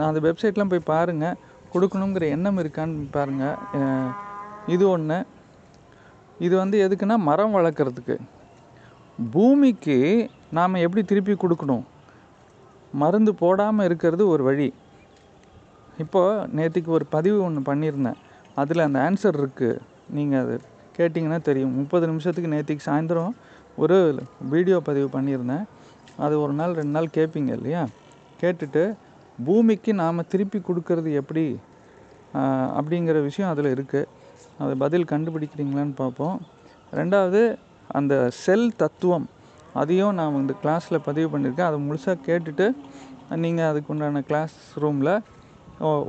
அந்த 0.09 0.21
வெப்சைட்லாம் 0.27 0.73
போய் 0.73 0.89
பாருங்கள் 0.93 1.39
கொடுக்கணுங்கிற 1.75 2.25
எண்ணம் 2.37 2.61
இருக்கான்னு 2.63 3.07
பாருங்கள் 3.17 3.57
இது 4.75 4.85
ஒன்று 4.95 5.19
இது 6.47 6.55
வந்து 6.63 6.77
எதுக்குன்னா 6.87 7.17
மரம் 7.29 7.55
வளர்க்குறதுக்கு. 7.57 8.17
பூமிக்கு 9.35 9.97
நாம் 10.59 10.83
எப்படி 10.87 11.03
திருப்பி 11.11 11.35
கொடுக்கணும்? 11.43 11.85
மருந்து 13.03 13.33
போடாமல் 13.43 13.87
இருக்கிறது 13.89 14.23
ஒரு 14.35 14.43
வழி. 14.49 14.69
இப்போது 16.05 16.47
நேற்றுக்கு 16.59 16.91
ஒரு 16.99 17.07
பதிவு 17.15 17.39
ஒன்று 17.47 17.61
பண்ணியிருந்தேன். 17.71 18.19
அதில் 18.61 18.87
அந்த 18.87 18.99
ஆன்சர் 19.09 19.39
இருக்குது 19.41 19.81
நீங்கள் 20.17 20.43
அது 20.45 20.57
கேட்டிங்கன்னா 20.99 21.41
தெரியும். 21.49 21.75
முப்பது 21.81 22.05
நிமிஷத்துக்கு 22.11 22.53
நேற்றுக்கு 22.55 22.89
சாயந்தரம் 22.89 23.35
ஒரு 23.83 23.99
வீடியோ 24.55 24.79
பதிவு 24.89 25.09
பண்ணியிருந்தேன். 25.17 25.67
அது 26.25 26.35
ஒரு 26.45 26.55
நாள் 26.61 26.79
ரெண்டு 26.81 26.95
நாள் 26.97 27.15
கேட்பீங்க 27.19 27.53
இல்லையா? 27.59 27.83
கேட்டுட்டு 28.41 28.83
பூமிக்கு 29.47 29.91
நாம் 30.03 30.29
திருப்பி 30.33 30.59
கொடுக்கறது 30.69 31.11
எப்படி? 31.21 31.45
அப்படிங்கிற 32.79 33.19
விஷயம் 33.29 33.53
அதில் 33.53 33.71
இருக்குது 33.77 34.09
அது 34.63 34.75
பதில் 34.85 35.11
கண்டுபிடிக்கிறீங்களான்னு 35.13 35.95
பார்ப்போம். 36.03 36.39
ரெண்டாவது 37.01 37.41
அந்த 37.99 38.15
செல் 38.45 38.67
தத்துவம். 38.81 39.27
அதையும் 39.81 40.17
நான் 40.19 40.39
இந்த 40.43 40.55
கிளாஸில் 40.63 41.05
பதிவு 41.09 41.29
பண்ணியிருக்கேன். 41.33 41.69
அதை 41.71 41.79
முழுசாக 41.89 42.17
கேட்டுட்டு 42.29 42.67
நீங்கள் 43.43 43.69
அதுக்கு 43.71 43.93
உண்டான 43.95 44.23
கிளாஸ் 44.31 44.57
ரூமில் 44.83 45.13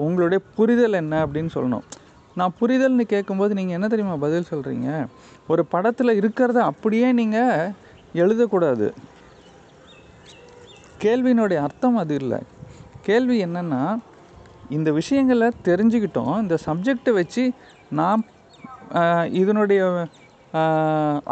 உங்களுடைய 0.05 0.39
புரிதல் 0.55 0.99
என்ன 1.01 1.15
அப்படின்னு 1.25 1.51
சொல்லணும். 1.57 1.85
நான் 2.39 2.55
புரிதல்னு 2.59 3.03
கேட்கும்போது 3.13 3.53
நீங்கள் 3.59 3.77
என்ன 3.77 3.87
தெரியுமா 3.93 4.15
பதில் 4.25 4.49
சொல்கிறீங்க 4.51 4.89
ஒரு 5.51 5.63
படத்தில் 5.73 6.17
இருக்கிறத 6.19 6.59
அப்படியே 6.71 7.07
நீங்கள் 7.19 7.71
எழுதக்கூடாது. 8.23 8.87
கேள்வியினுடைய 11.03 11.59
அர்த்தம் 11.67 11.99
அது 12.03 12.15
இல்லை. 12.21 12.39
கேள்வி 13.07 13.37
என்னென்னா 13.47 13.83
இந்த 14.77 14.89
விஷயங்களை 14.99 15.47
தெரிஞ்சுக்கிட்டோம். 15.69 16.35
இந்த 16.43 16.57
சப்ஜெக்டை 16.67 17.13
வச்சு 17.19 17.43
நான் 17.99 18.21
இதனுடைய 19.41 19.81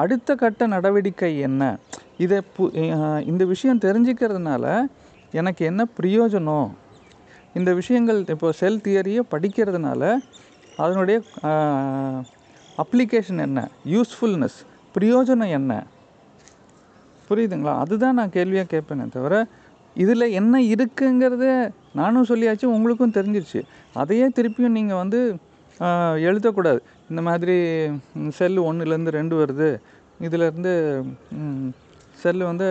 அடுத்த 0.02 0.36
கட்ட 0.42 0.68
நடவடிக்கை 0.74 1.32
என்ன? 1.48 1.64
இதை 2.24 2.38
பு 2.56 2.64
இந்த 3.32 3.44
விஷயம் 3.54 3.82
தெரிஞ்சுக்கிறதுனால 3.86 4.66
எனக்கு 5.40 5.62
என்ன 5.72 5.82
பிரயோஜனம்? 6.00 6.70
இந்த 7.58 7.70
விஷயங்கள் 7.80 8.20
இப்போ 8.34 8.50
செல் 8.60 8.84
தியரியை 8.86 9.22
படிக்கிறதுனால 9.34 10.02
அதனுடைய 10.84 11.18
அப்ளிகேஷன் 12.84 13.42
என்ன? 13.48 13.60
யூஸ்ஃபுல்னஸ் 13.94 14.60
பிரயோஜனம் 14.96 15.54
என்ன? 15.60 15.72
புரியுதுங்களா? 17.30 17.74
அதுதான் 17.84 18.18
நான் 18.20 18.36
கேள்வியாக 18.38 18.70
கேட்பேனே 18.74 19.08
தவிர 19.18 19.34
இதில் 20.04 20.34
என்ன 20.40 20.56
இருக்குங்கிறத 20.74 21.46
நானும் 22.00 22.30
சொல்லியாச்சு 22.32 22.66
உங்களுக்கும் 22.76 23.16
தெரிஞ்சிருச்சு. 23.18 23.62
அதையே 24.02 24.28
திருப்பியும் 24.38 24.78
நீங்கள் 24.80 25.02
வந்து 25.04 25.20
எழுதக்கூடாது. 26.30 26.80
இந்த 27.10 27.22
மாதிரி 27.28 27.56
செல்லு 28.40 28.62
ஒன்றுலேருந்து 28.70 29.18
ரெண்டு 29.20 29.36
வருது. 29.42 29.70
இதிலேருந்து 30.28 30.74
செல்லு 32.24 32.44
வந்து 32.52 32.68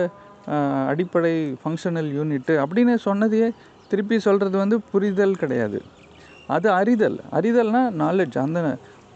அடிப்படை 0.91 1.33
ஃபங்க்ஷனல் 1.61 2.09
யூனிட்டு 2.17 2.53
அப்படின்னு 2.63 2.93
சொன்னதையே 3.07 3.47
திருப்பி 3.91 4.17
சொல்கிறது 4.27 4.55
வந்து 4.63 4.77
புரிதல் 4.91 5.39
கிடையாது. 5.41 5.79
அது 6.55 6.67
அறிதல். 6.79 7.17
அறிதல்னா 7.37 7.81
நாலேஜ் 8.03 8.37
அந்த 8.45 8.59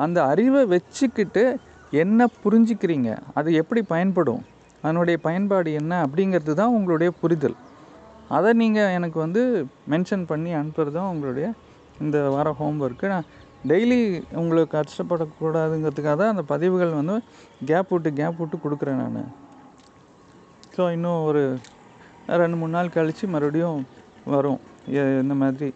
அந்த 0.04 0.20
அறிவை 0.32 0.62
வச்சுக்கிட்டு 0.74 1.44
என்ன 2.04 2.28
புரிஞ்சுக்கிறீங்க 2.44 3.10
அது 3.40 3.50
எப்படி 3.62 3.82
பயன்படும் 3.94 4.42
அதனுடைய 4.84 5.18
பயன்பாடு 5.28 5.70
என்ன 5.80 5.94
அப்படிங்கிறது 6.06 6.54
தான் 6.62 6.74
உங்களுடைய 6.78 7.10
புரிதல். 7.22 7.58
அதை 8.36 8.50
நீங்கள் 8.62 8.94
எனக்கு 8.98 9.18
வந்து 9.26 9.42
மென்ஷன் 9.94 10.26
பண்ணி 10.32 10.52
அனுப்புறது 10.62 10.96
தான் 10.98 11.12
உங்களுடைய 11.14 11.48
இந்த 12.04 12.18
வார 12.36 12.50
ஹோம்ஒர்க்கு 12.60 13.08
நான் 13.14 13.30
டெய்லி 13.70 13.98
உங்களுக்கு 14.42 14.72
கஷ்டப்படக்கூடாதுங்கிறதுக்காக 14.78 16.16
தான் 16.22 16.34
அந்த 16.34 16.44
பதிவுகள் 16.52 16.98
வந்து 17.00 17.16
கேப் 17.70 17.92
விட்டு 17.94 18.10
கேப் 18.20 18.40
விட்டு 18.42 18.58
கொடுக்குறேன் 18.64 19.02
நான். 19.04 19.30
ஸோ 20.76 20.84
இன்னும் 20.96 21.22
ஒரு 21.30 21.44
ரெண்டு 22.42 22.58
மூணு 22.60 22.76
நாள் 22.78 22.96
கழித்து 22.98 23.26
மறுபடியும் 23.36 23.80
வரும். 24.34 24.60
இந்த 25.24 25.36
மாதிரி 25.42 25.70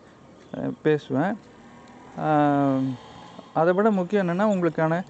பேசுவேன். 0.85 1.33
அதை 3.59 3.71
விட 3.77 3.87
முக்கியம் 3.99 4.23
என்னென்னா 4.23 4.47
உங்களுக்கான 4.53 5.01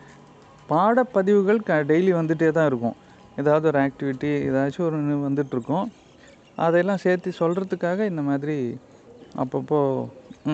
பாடப்பதிவுகள் 0.72 1.66
க 1.68 1.82
டெய்லி 1.92 2.12
வந்துகிட்டே 2.20 2.50
தான் 2.58 2.70
இருக்கும். 2.72 2.98
ஏதாவது 3.42 3.66
ஒரு 3.72 3.80
ஆக்டிவிட்டி 3.86 4.30
ஏதாச்சும் 4.50 4.88
ஒரு 4.88 4.98
வந்துட்டுருக்கும். 5.28 5.88
அதையெல்லாம் 6.66 7.04
சேர்த்து 7.06 7.40
சொல்கிறதுக்காக 7.42 8.06
இந்த 8.12 8.22
மாதிரி 8.30 8.58
அப்பப்போ 9.42 9.80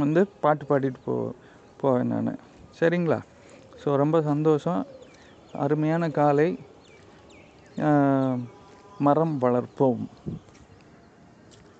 வந்து 0.03 0.21
பாட்டு 0.43 0.63
பாடிட்டு 0.69 1.01
போ 1.05 1.13
போவேன் 1.83 2.11
நான். 2.13 2.39
சரிங்களா? 2.79 3.19
ஸோ 3.81 3.95
ரொம்ப 4.01 4.17
சந்தோஷம். 4.21 4.81
அருமையான 5.63 6.03
காலை. 6.19 6.49
மரம் 8.99 9.35
வளர்ப்போம். 9.41 10.03